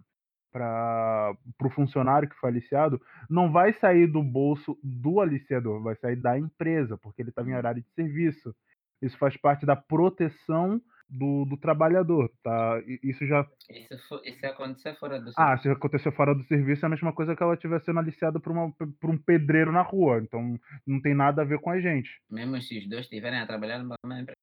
[0.52, 1.34] para
[1.64, 6.38] o funcionário que foi aliciado não vai sair do bolso do aliciador, vai sair da
[6.38, 7.58] empresa, porque ele estava em Hum.
[7.58, 8.54] horário de serviço.
[9.02, 10.80] Isso faz parte da proteção
[11.10, 12.82] do, do trabalhador, tá?
[13.04, 13.46] Isso já.
[13.70, 15.64] E se acontecer fora do Ah, serviço?
[15.64, 18.52] se aconteceu fora do serviço, é a mesma coisa que ela estiver sendo aliciada por,
[18.52, 20.20] uma, por um pedreiro na rua.
[20.20, 22.10] Então não tem nada a ver com a gente.
[22.30, 24.38] Mesmo se os dois estiverem a trabalhar numa empresa.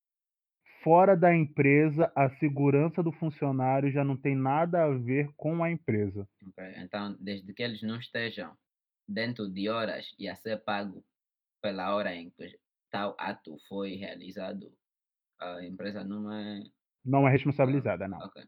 [0.88, 5.70] Fora da empresa, a segurança do funcionário já não tem nada a ver com a
[5.70, 6.26] empresa.
[6.48, 6.64] ok?
[6.78, 8.56] Então, desde que eles não estejam
[9.06, 11.04] dentro de horas e a ser pago
[11.60, 12.58] pela hora em que
[12.90, 14.72] tal ato foi realizado,
[15.38, 16.62] a empresa não é.
[17.04, 18.20] Não é responsabilizada, não.
[18.20, 18.42] Ok.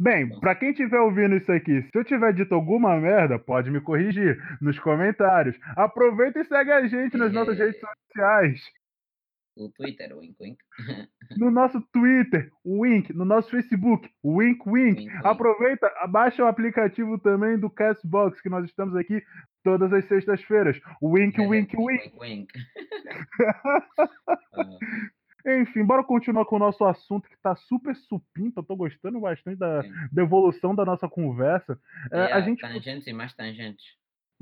[0.00, 3.82] Bem, pra quem estiver ouvindo isso aqui, se eu tiver dito alguma merda, pode me
[3.82, 5.58] corrigir nos comentários.
[5.76, 8.72] Aproveita e segue a gente nas nossas redes sociais.
[9.54, 10.58] O Twitter, o Wink Wink.
[11.36, 15.00] No nosso Twitter, o Wink, no nosso Facebook, o Wink Wink.
[15.00, 15.26] Wink, wink.
[15.26, 19.22] Aproveita, baixa o aplicativo também do Castbox, que nós estamos aqui
[19.62, 20.78] todas as sextas-feiras.
[21.02, 22.12] Wink, wink, wink.
[22.18, 22.52] Wink Wink.
[25.44, 28.60] Ah, Enfim, bora continuar com o nosso assunto que tá super supimpa.
[28.60, 29.92] Eu tô gostando bastante da, sim.
[30.12, 31.80] da evolução da nossa conversa.
[32.12, 33.84] É, E a gente, Tangentes e mais tangentes.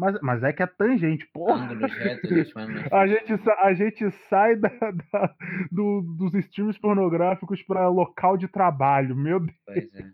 [0.00, 1.64] Mas, mas é que é tangente, porra.
[1.70, 5.36] Ângulos retos, acho mais A gente, a gente sai da, da-
[5.70, 9.58] do- dos streams pornográficos para local de trabalho, meu Deus.
[9.66, 10.10] Pois é.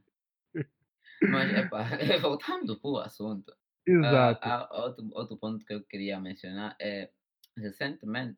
[1.30, 1.84] Mas, epá,
[2.20, 4.40] voltando para o assunto, ah, Exato.
[4.48, 7.08] há outro, outro ponto que eu queria mencionar é,
[7.56, 8.36] recentemente,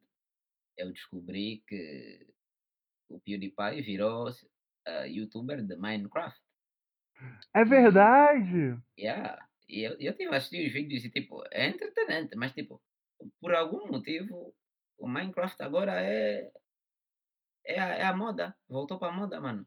[0.77, 2.27] eu descobri que
[3.09, 4.29] o PewDiePie virou
[4.87, 6.39] ah, youtuber de Minecraft.
[7.55, 8.79] É verdade.
[8.99, 9.48] Yeah.
[9.69, 12.81] E eu, eu tive a assistir os vídeos e, tipo, é entretenente, mas, tipo,
[13.41, 14.55] por algum motivo,
[14.99, 16.51] o Minecraft agora é,
[17.67, 18.57] é, a, é a moda.
[18.69, 19.67] Voltou para a moda, mano.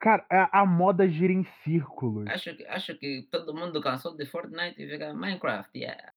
[0.00, 2.28] Cara, a, a moda gira em círculos.
[2.28, 6.12] Acho que, acho que todo mundo cansou de Fortnite e fica Minecraft, yeah.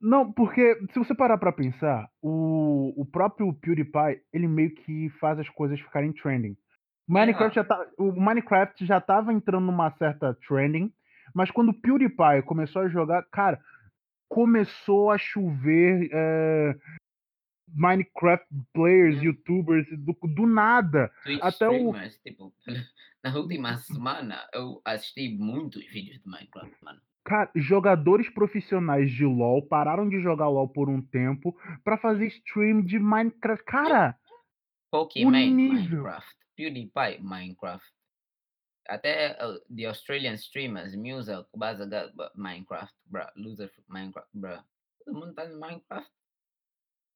[0.00, 5.38] Não, porque se você parar pra pensar, o, o próprio PewDiePie, ele meio que faz
[5.38, 6.56] as coisas ficarem trending.
[7.08, 10.92] Minecraft já tá, o Minecraft já tava entrando numa certa trending,
[11.34, 13.60] mas quando o PewDiePie começou a jogar, cara,
[14.28, 16.76] começou a chover é,
[17.74, 19.24] Minecraft players, Hum.
[19.24, 21.10] youtubers, do, do nada.
[21.22, 21.92] Twitch Até o-
[22.24, 22.52] tipo,
[23.22, 27.00] na última semana eu assisti muitos vídeos de Minecraft, mano.
[27.24, 31.54] Cara, jogadores profissionais de LoL pararam de jogar LoL por um tempo
[31.84, 33.64] pra fazer stream de Minecraft.
[33.66, 34.16] Cara,
[34.90, 36.02] nível.
[36.04, 36.36] Minecraft.
[36.56, 37.86] PewDiePie, Minecraft.
[38.88, 43.30] Até uh, the Australian streamers, Musa, Kubazaga, Minecraft, bruh.
[43.36, 44.62] Loser, Minecraft, bruh.
[45.04, 46.10] Todo mundo tá no Minecraft.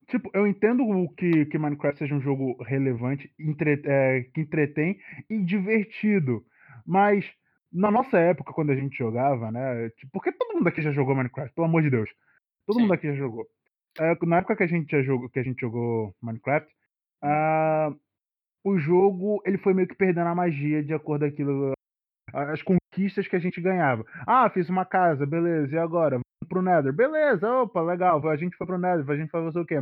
[0.07, 4.99] tipo, eu entendo o que, que Minecraft seja um jogo relevante, entre- é, que entretém
[5.29, 6.45] e divertido.
[6.85, 7.25] Mas
[7.71, 9.89] na nossa época, quando a gente jogava, né?
[9.91, 12.09] Tipo, porque todo mundo aqui já jogou Minecraft, pelo amor de Deus.
[12.67, 12.81] Todo Sim.
[12.83, 13.47] mundo aqui já jogou.
[13.99, 16.71] É, na época que a gente jogou, que a gente jogou Minecraft,
[17.23, 17.91] ah,
[18.63, 21.73] o jogo ele foi meio que perdendo a magia de acordo com aquilo,
[22.33, 24.05] as conquistas que a gente ganhava.
[24.25, 25.75] Ah, fiz uma casa, beleza.
[25.75, 26.15] E agora?
[26.15, 26.93] Vamos pro Nether.
[26.93, 28.25] Beleza, opa, legal.
[28.27, 29.75] A gente foi pro Nether, a gente foi fazer o quê?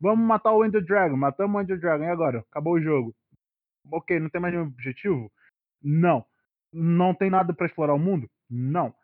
[0.00, 1.16] Vamos matar o Ender Dragon.
[1.16, 2.04] Matamos o Ender Dragon.
[2.04, 2.44] E agora?
[2.50, 3.14] Acabou o jogo.
[3.90, 5.30] Ok, não tem mais nenhum objetivo?
[5.82, 6.24] Não.
[6.72, 8.28] Não tem nada pra explorar o mundo?
[8.50, 8.94] Não.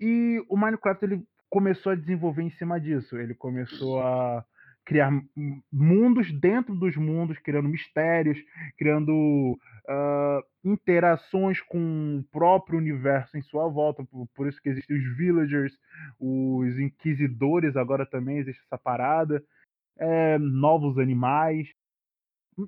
[0.00, 3.16] E o Minecraft ele começou a desenvolver em cima disso.
[3.16, 4.44] Ele começou a
[4.84, 5.10] criar
[5.72, 8.38] mundos dentro dos mundos, criando mistérios,
[8.76, 9.58] criando
[9.88, 14.04] ah, interações com o próprio universo em sua volta.
[14.34, 15.72] Por, isso que existem os villagers,
[16.18, 19.42] os inquisidores, agora também existe essa parada.
[19.98, 21.68] é, novos animais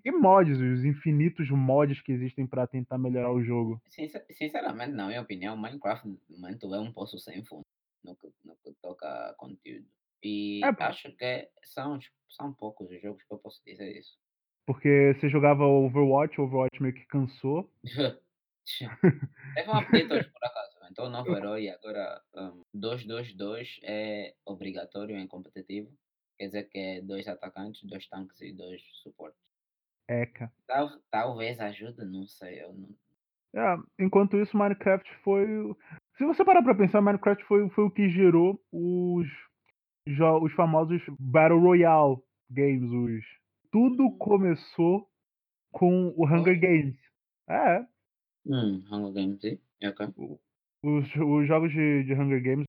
[0.04, 3.80] e mods, os infinitos mods que existem para tentar melhorar o jogo.
[3.88, 7.62] Sincer- Sinceramente, na minha opinião, Minecraft no momento é um poço sem fundo
[8.04, 9.86] no que, no que toca conteúdo.
[10.26, 11.98] E É, acho que são,
[12.28, 14.18] são poucos os jogos que eu posso dizer isso.
[14.66, 17.70] Porque você jogava Overwatch, Overwatch meio que cansou.
[19.54, 20.76] Teve um update hoje, por acaso.
[20.90, 25.92] Então, o novo herói agora um, 2-2-2 é obrigatório em competitivo.
[26.38, 29.40] Quer dizer que é dois atacantes, dois tanques e dois suportes.
[30.08, 30.52] Eca.
[30.66, 32.62] Tal, talvez ajude, não sei.
[32.62, 32.88] Eu não...
[33.54, 35.46] É, enquanto isso, Minecraft foi.
[35.60, 35.76] o-
[36.18, 39.26] Se você parar pra pensar, Minecraft foi, foi o que gerou os,
[40.42, 42.16] os famosos Battle Royale
[42.50, 42.90] games.
[42.90, 43.24] Os...
[43.70, 45.08] Tudo começou
[45.72, 46.58] com o Hunger?
[46.58, 46.96] Games.
[47.48, 47.86] É,
[48.46, 49.58] Hum, Hunger Games, sim.
[49.84, 50.06] Ok.
[50.82, 52.66] os, os jogos de, de Hunger Games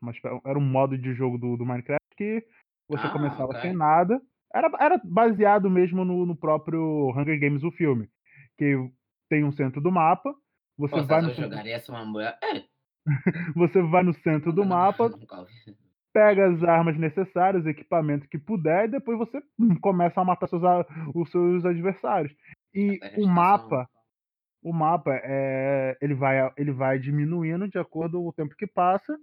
[0.00, 2.44] mas era um modo de jogo do, do Minecraft que
[2.86, 3.60] você Ah, começava ok.
[3.62, 4.20] sem nada.
[4.52, 8.08] Era, era baseado mesmo no, no próprio Hunger Games, o filme.
[8.58, 8.76] Que
[9.28, 10.34] tem um centro do mapa,
[10.76, 12.38] você Pô, vai no jogaria essa uma mulher.
[12.42, 12.62] É,
[13.56, 15.10] você vai no centro do mapa.
[16.14, 19.42] Pega as armas necessárias, equipamento que puder, e depois você
[19.82, 20.62] começa a matar seus,
[21.12, 22.32] os seus adversários.
[22.72, 23.88] E a o mapa,
[24.62, 29.18] o mapa é, ele vai, ele vai diminuindo de acordo com o tempo que passa,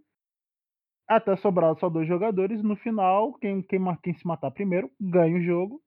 [1.07, 2.61] até sobrar só dois jogadores.
[2.61, 5.81] No final, quem, quem, quem se matar primeiro ganha o jogo,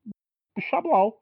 [0.59, 1.21] Xablau.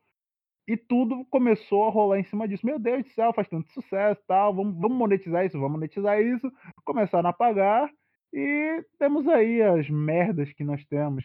[0.68, 2.64] E tudo começou a rolar em cima disso.
[2.64, 4.54] Meu Deus do céu, faz tanto sucesso, tal.
[4.54, 6.48] Vamos, vamos monetizar isso, vamos monetizar isso.
[6.84, 7.90] Começaram a pagar
[8.32, 11.24] e temos aí as merdas que nós temos.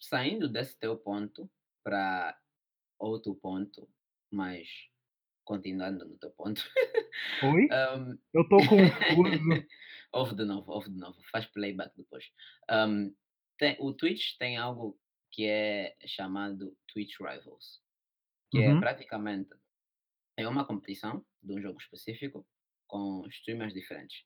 [0.00, 1.50] Saindo desse teu ponto
[1.84, 2.38] para
[2.98, 3.88] outro ponto,
[4.30, 4.68] mas
[5.44, 6.62] continuando no teu ponto.
[7.42, 7.68] Oi?
[7.98, 9.66] um, Eu tô confuso.
[10.12, 12.24] ouve de novo, ouve de novo, faz playback depois.
[12.70, 13.14] Um,
[13.58, 14.98] tem- o Twitch tem algo
[15.32, 17.80] que é chamado Twitch Rivals,
[18.50, 18.80] que é Uhum.
[18.80, 19.50] praticamente
[20.36, 22.46] é uma competição de um jogo específico
[22.86, 24.24] com streamers diferentes.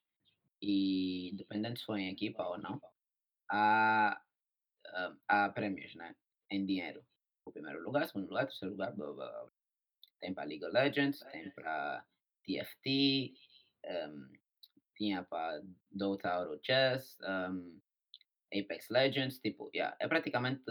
[0.63, 2.81] E dependendo se for em equipa ou não,
[3.51, 4.23] há,
[5.27, 6.15] há prémios, né?
[6.51, 7.05] Em dinheiro.
[7.45, 9.53] O primeiro lugar, segundo lugar, terceiro lugar, blá, blá, blá.
[10.21, 12.07] Tem para League of Legends, tem para
[12.45, 13.35] TFT,
[13.85, 14.33] um,
[14.97, 15.61] tinha para
[15.91, 17.81] Dota Auto Chess, um,
[18.55, 20.63] Apex Legends, tipo, yeah, é praticamente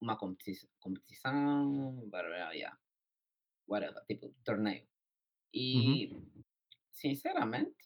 [0.00, 2.78] uma competi competição, barará, yeah,
[3.66, 4.86] whatever, tipo, torneio.
[5.52, 6.10] E,
[6.92, 7.85] sinceramente,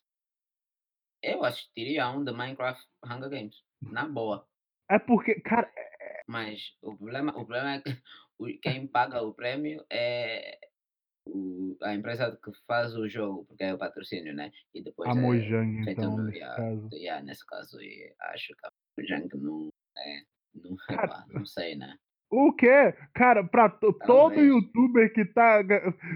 [1.23, 4.47] eu assistiria a um de Minecraft Hunger Games, na boa.
[4.91, 5.71] É porque, cara,
[6.27, 7.91] Mas o problema, o problema é que
[8.39, 10.59] o- quem paga o prêmio é
[11.27, 14.51] o- a empresa que faz o jogo, porque é o patrocínio, né?
[14.75, 16.89] E depois a é Mojang, feito então, no, nesse yeah, caso.
[16.93, 19.69] yeah, nesse caso, e acho que a Mojang não
[19.99, 20.23] é.
[20.55, 21.97] Não, Cara, epá, não sei, né?
[22.31, 22.93] O quê?
[23.13, 24.47] Cara, pra to- todo Talvez.
[24.49, 25.61] youtuber que tá.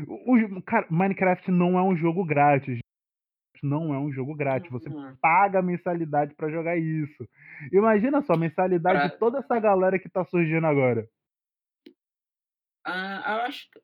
[0.09, 2.79] o- cara, Minecraft não é um jogo grátis.
[3.63, 4.71] Não é um jogo grátis.
[4.71, 7.27] Você Hum, paga mensalidade pra jogar isso.
[7.73, 11.07] Imagina só, mensalidade Pra- de toda essa galera que tá surgindo agora.
[12.85, 13.81] Ah, eu acho que.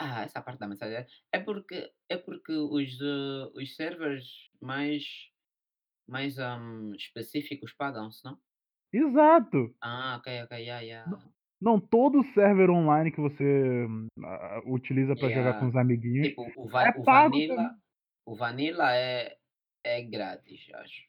[0.00, 4.24] Ah, essa parte da mensagem é porque é porque os, eh, os servers
[4.60, 5.04] mais
[6.08, 8.40] mais ahm, específicos pagam-se, não?
[8.90, 9.74] Exato.
[9.80, 11.12] Ah, ok, ok, yeah, yeah.
[11.60, 13.86] Não, todo server online que você
[14.24, 15.68] ah, utiliza pra jogar com Yeah.
[15.68, 16.30] os amiguinhos.
[16.30, 17.81] Tipo, o, va É o pago Vanilla, também.
[18.24, 19.36] O Vanilla é,
[19.84, 21.02] é grátis, acho.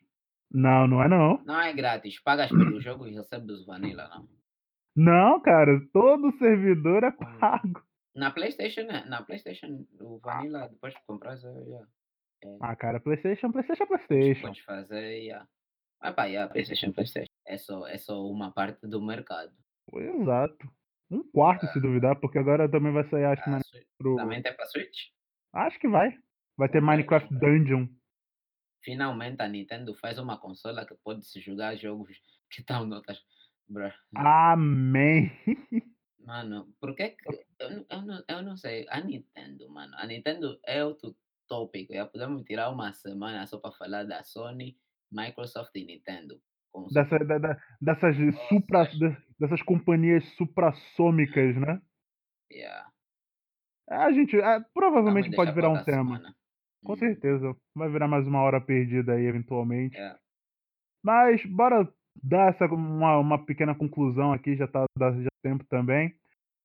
[0.52, 1.44] Não, não é não.
[1.44, 4.28] Não é grátis, pagas pelo jogo e recebes o Vanilla, não.
[4.96, 7.40] Não, cara, todo servidor é Hum.
[7.40, 7.84] pago.
[8.16, 11.88] Na PlayStation, é- na PlayStation, o Vanilla, depois de comprar, é, yeah,
[12.44, 14.48] é, Ah, cara, PlayStation, PlayStation, é PlayStation.
[14.48, 15.48] podes fazer, yeah.
[16.00, 17.32] Ah, pá, yeah, PlayStation, PlayStation.
[17.48, 19.52] É só, é só uma parte do mercado.
[19.92, 20.72] Exato.
[21.10, 23.60] Um quarto, se duvidar, porque agora também vai sair, acho que Ah,
[23.98, 24.16] pro.
[24.16, 25.10] Também tem para Switch?
[25.54, 26.18] Acho que vai.
[26.58, 27.34] Vai ter Minecraft.
[27.34, 27.88] Dungeon.
[28.84, 32.10] Finalmente a Nintendo faz uma consola que pode se jogar jogos
[32.52, 32.90] que estão.
[33.70, 33.94] Bruh.
[34.16, 35.32] Amém.
[36.26, 37.16] Mano, por que.
[37.60, 38.86] Eu, não- eu, não, eu não sei.
[38.90, 39.94] A Nintendo, mano.
[39.98, 41.14] A Nintendo é outro
[41.50, 41.94] tópico.
[41.94, 44.78] Já podemos tirar uma semana só para falar da Sony,
[45.12, 46.42] Microsoft e Nintendo.
[46.94, 48.16] Dessa, da- da- dessas,
[48.48, 49.24] supra, Nossa.
[49.38, 51.82] dessas companhias suprassômicas, né?
[52.50, 52.90] Yeah.
[53.90, 56.16] A gente Vamos provavelmente pode virar um tema.
[56.18, 56.36] semana.
[56.84, 57.56] Com Hum, certeza.
[57.76, 59.96] Vai virar mais uma hora perdida aí, eventualmente.
[59.96, 60.18] yeah.
[61.04, 61.88] Mas bora
[62.22, 65.12] dar essa, uma, uma pequena conclusão aqui, já tá já
[65.42, 66.14] tempo também.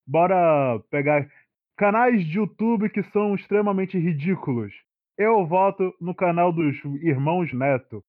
[0.07, 1.29] Bora pegar
[1.77, 4.73] canais de YouTube que são extremamente ridículos.
[5.17, 8.05] Eu voto no canal dos Irmãos Neto.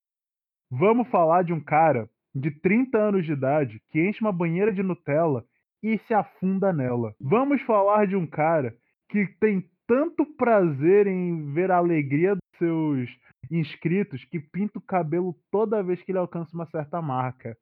[0.70, 4.82] Vamos falar de um cara de 30 anos de idade que enche uma banheira de
[4.82, 5.44] Nutella
[5.82, 7.14] e se afunda nela.
[7.20, 8.76] Vamos falar de um cara
[9.08, 13.10] que tem tanto prazer em ver a alegria dos seus
[13.50, 17.58] inscritos que pinta o cabelo toda vez que ele alcança uma certa marca.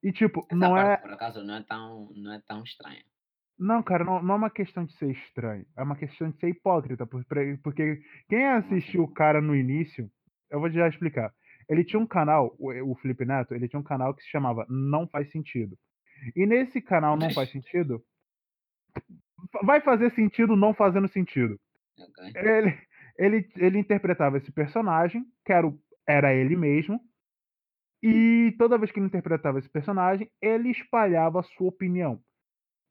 [0.00, 1.02] E tipo, Essa não parte, é.
[1.02, 3.02] por acaso, não é tão, não é tão estranha.
[3.58, 5.66] Não, cara, não, não é uma questão de ser estranho.
[5.76, 7.04] É uma questão de ser hipócrita.
[7.04, 10.08] Porque quem assistiu o cara no início,
[10.48, 11.34] eu vou já explicar.
[11.68, 14.64] Ele tinha um canal, o, o Felipe Neto, ele tinha um canal que se chamava
[14.68, 15.76] Não Faz Sentido.
[16.36, 18.00] E nesse canal Não Faz Sentido,
[19.64, 21.58] vai fazer sentido não fazendo sentido.
[21.98, 22.32] Ok?
[22.34, 22.78] Ele,
[23.18, 27.00] ele, ele interpretava esse personagem, que era, o- era ele mesmo,
[28.02, 32.20] e toda vez que ele interpretava esse personagem, ele espalhava a sua opinião.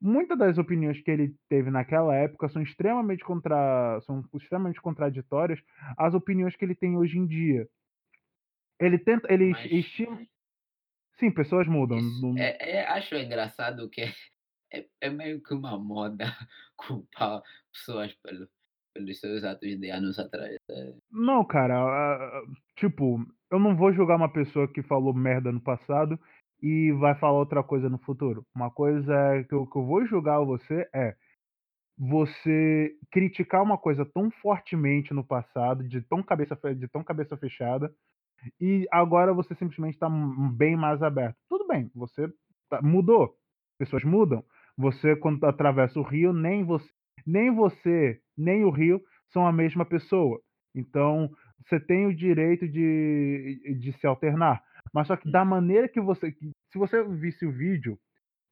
[0.01, 5.59] Muitas das opiniões que ele teve naquela época são extremamente, contra, são extremamente contraditórias
[5.97, 7.67] às opiniões que ele tem hoje em dia.
[8.79, 10.19] Ele tenta, ele Mas estima.
[11.17, 11.97] Sim, pessoas mudam.
[12.37, 14.01] é, é- acho engraçado que
[14.79, 16.25] é, é meio que uma moda
[16.75, 18.47] culpar pessoas pelo,
[18.93, 20.57] pelos seus atos de anos atrás.
[20.69, 22.43] É, Não, cara,
[22.75, 26.19] tipo, eu não vou julgar uma pessoa que falou merda no passado
[26.61, 28.45] e vai falar outra coisa no futuro.
[28.55, 29.13] Uma coisa
[29.47, 31.15] que eu, que eu vou julgar você é
[31.97, 37.93] você criticar uma coisa tão fortemente no passado, de tão cabeça, de tão cabeça fechada,
[38.59, 40.09] e agora você simplesmente está
[40.53, 41.37] bem mais aberto.
[41.49, 42.27] Tudo bem, você
[42.69, 43.37] tá- mudou.
[43.77, 44.43] Pessoas mudam.
[44.77, 46.89] Você, quando atravessa o rio, nem você,
[47.25, 49.01] nem você, nem o rio
[49.31, 50.39] são a mesma pessoa.
[50.75, 51.29] Então,
[51.65, 54.61] você tem o direito de, de se alternar.
[54.93, 56.31] Mas só que da maneira que você.
[56.71, 57.97] Se você visse o vídeo,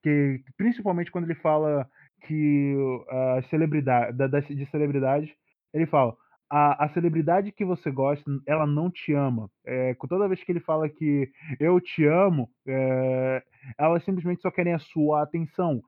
[0.01, 1.87] que principalmente quando ele fala
[2.25, 2.75] que
[3.09, 5.29] a celebridade da, de celebridades,
[5.73, 6.15] ele fala
[6.49, 9.49] a, a celebridade que você gosta, ela não te ama.
[9.65, 13.43] É, toda vez que ele fala que eu te amo, é,
[13.77, 15.81] elas simplesmente só querem a sua atenção.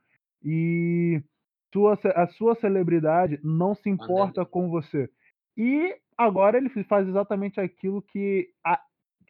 [0.46, 1.24] E
[1.74, 5.10] sua, a sua celebridade não se importa com você.
[5.58, 8.80] E agora ele faz exatamente aquilo que a,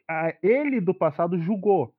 [0.08, 1.94] a- ele do passado julgou.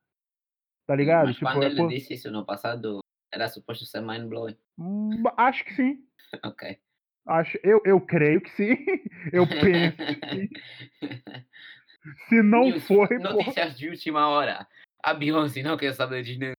[0.86, 1.26] Tá ligado?
[1.26, 3.00] Mas quando é ele por- disse isso no passado,
[3.34, 4.56] era suposto ser mind blowing.
[4.78, 6.04] Hum, Acho que sim.
[6.46, 6.78] Ok.
[7.26, 8.78] Acho, eu, eu creio que sim.
[9.34, 10.50] Eu penso que sim.
[12.30, 13.20] Se não News, foi, pô.
[13.20, 14.66] Notícias de última hora.
[15.04, 16.54] A Beyoncé não quer saber de.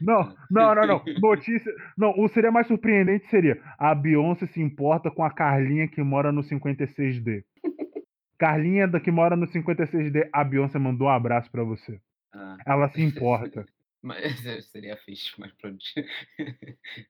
[0.00, 1.02] Não, não, não, não.
[1.20, 1.72] Notícia.
[1.96, 6.32] Não, o seria mais surpreendente seria a Beyoncé se importa com a Carlinha que mora
[6.32, 7.44] no 56D.
[8.38, 12.00] Carlinha da que mora no 56D, a Beyoncé mandou um abraço pra você.
[12.34, 13.64] Ah, Ela se importa.
[14.02, 14.40] mas
[14.72, 15.78] seria fixe, mas pronto.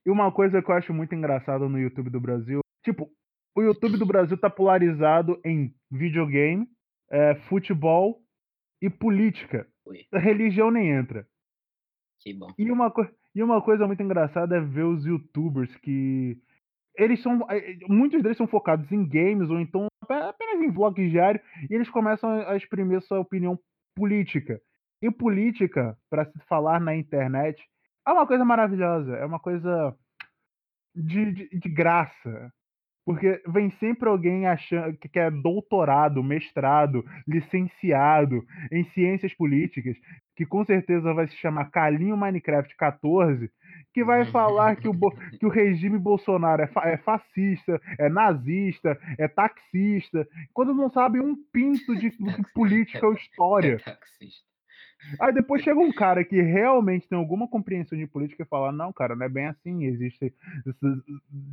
[0.05, 3.11] E uma coisa que eu acho muito engraçada no YouTube do Brasil, tipo,
[3.57, 6.67] o YouTube do Brasil tá polarizado em videogame,
[7.11, 8.21] é, futebol
[8.83, 9.67] e política.
[10.13, 11.27] Religião nem entra.
[12.23, 12.49] Que bom.
[12.59, 12.93] E uma,
[13.35, 16.39] e uma coisa muito engraçada é ver os youtubers que.
[16.97, 17.41] Eles são.
[17.51, 21.75] eh, Muitos deles são focados em games ou então ape- apenas em vlogs diários e
[21.75, 23.59] eles começam a a exprimir sua opinião
[23.97, 24.61] política.
[25.03, 27.61] E política, para se falar na internet,
[28.07, 29.97] é uma coisa maravilhosa, é uma coisa
[30.95, 32.53] de, de, de graça.
[33.05, 39.97] Porque vem sempre alguém achando que quer doutorado, mestrado, licenciado em ciências políticas,
[40.37, 43.51] que com certeza vai se chamar Calinho Minecraft 14,
[43.93, 44.93] que vai falar que o,
[45.39, 51.21] que o regime Bolsonaro é, fa- é fascista, é nazista, é taxista, quando não sabe
[51.21, 52.17] um pinto de, de
[52.55, 53.75] política ou história.
[53.75, 54.52] É taxista.
[55.21, 58.93] Aí depois chega um cara que realmente tem alguma compreensão de política e fala: não,
[58.93, 59.85] cara, não é bem assim.
[59.85, 60.33] Existem
[60.67, 61.03] esses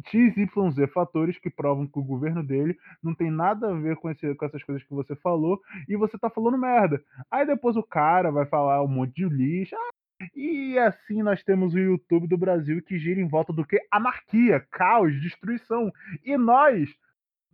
[0.07, 4.35] XYZ fatores que provam que o governo dele não tem nada a ver com, esse-
[4.35, 7.01] com essas coisas que você falou e você tá falando merda.
[7.31, 9.75] Aí depois o cara vai falar um monte de lixo.
[9.75, 9.89] ah,
[10.35, 13.79] e assim nós temos o YouTube do Brasil que gira em volta do que?
[13.91, 15.91] Anarquia, caos, destruição.
[16.23, 16.89] E nós.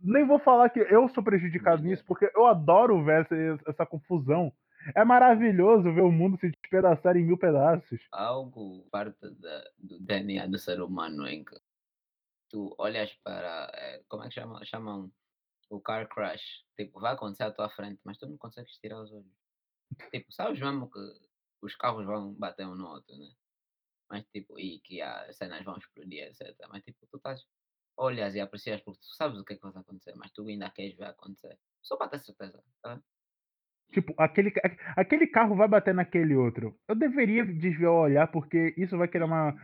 [0.02, 4.52] Nem vou falar que eu sou prejudicado nisso, porque eu adoro ver essa, essa confusão.
[4.94, 8.00] É maravilhoso ver o mundo se despedaçar em mil pedaços.
[8.12, 11.56] Algo parte da, do DNA do ser humano em que
[12.50, 13.70] tu olhas para.
[13.74, 15.12] eh, Como é que chama, chamam?
[15.70, 16.64] O car crash.
[16.76, 19.32] Tipo, vai acontecer à tua frente, mas tu não consegues tirar os olhos.
[20.12, 21.00] Tipo, sabes mesmo que
[21.62, 23.30] os carros vão bater um no outro, né?
[24.10, 26.68] Mas tipo, e que as cenas vão explodir, etc.
[26.70, 27.46] Mas tipo, tu estás,
[27.96, 30.70] olhas e aprecias porque tu sabes o que é que vai acontecer, mas tu ainda
[30.70, 31.58] queres ver acontecer.
[31.82, 33.02] Só para ter certeza, tá?
[33.92, 34.52] Tipo, aquele,
[34.96, 36.76] aquele carro vai bater naquele outro.
[36.88, 39.54] Eu deveria desviar o olhar, porque isso vai criar uma,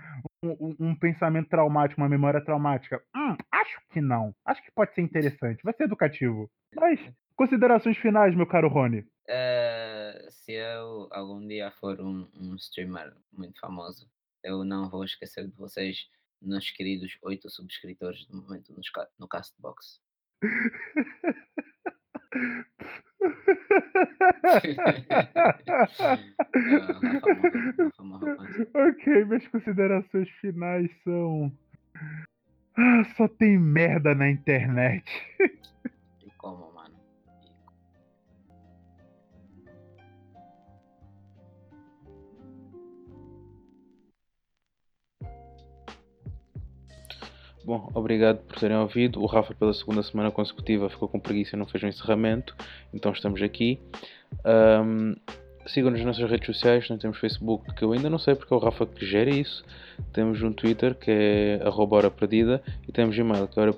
[0.42, 3.02] um, um- pensamento traumático, uma memória traumática.
[3.14, 4.34] Hum, acho que não.
[4.46, 5.62] Acho que pode ser interessante.
[5.62, 6.50] Vai ser educativo.
[6.74, 6.98] Mas,
[7.36, 9.04] considerações finais, meu caro Rony.
[9.28, 14.08] Eh, se eu algum dia for um, um streamer muito famoso,
[14.42, 16.08] eu não vou esquecer de vocês,
[16.40, 18.80] nossos queridos oito subscritores do momento no,
[19.18, 20.00] no Castbox.
[28.74, 31.52] ok, minhas considerações finais são.
[32.76, 35.04] Ah, só tem merda na internet.
[47.64, 49.22] Bom, obrigado por terem ouvido.
[49.22, 52.56] O Rafa, pela segunda semana consecutiva, ficou com preguiça e não fez um encerramento,
[52.92, 53.80] então estamos aqui.
[54.44, 55.14] Um,
[55.66, 58.56] Sigam-nos nas nossas redes sociais, nós temos Facebook, que eu ainda não sei porque é
[58.56, 59.64] o Rafa que gera isso.
[60.12, 61.60] Temos um Twitter, que é
[61.98, 63.72] hora perdida, e temos Gmail, que é hora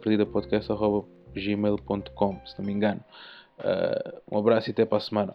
[2.46, 3.00] se não me engano.
[3.58, 5.34] Uh, um abraço e até para a semana.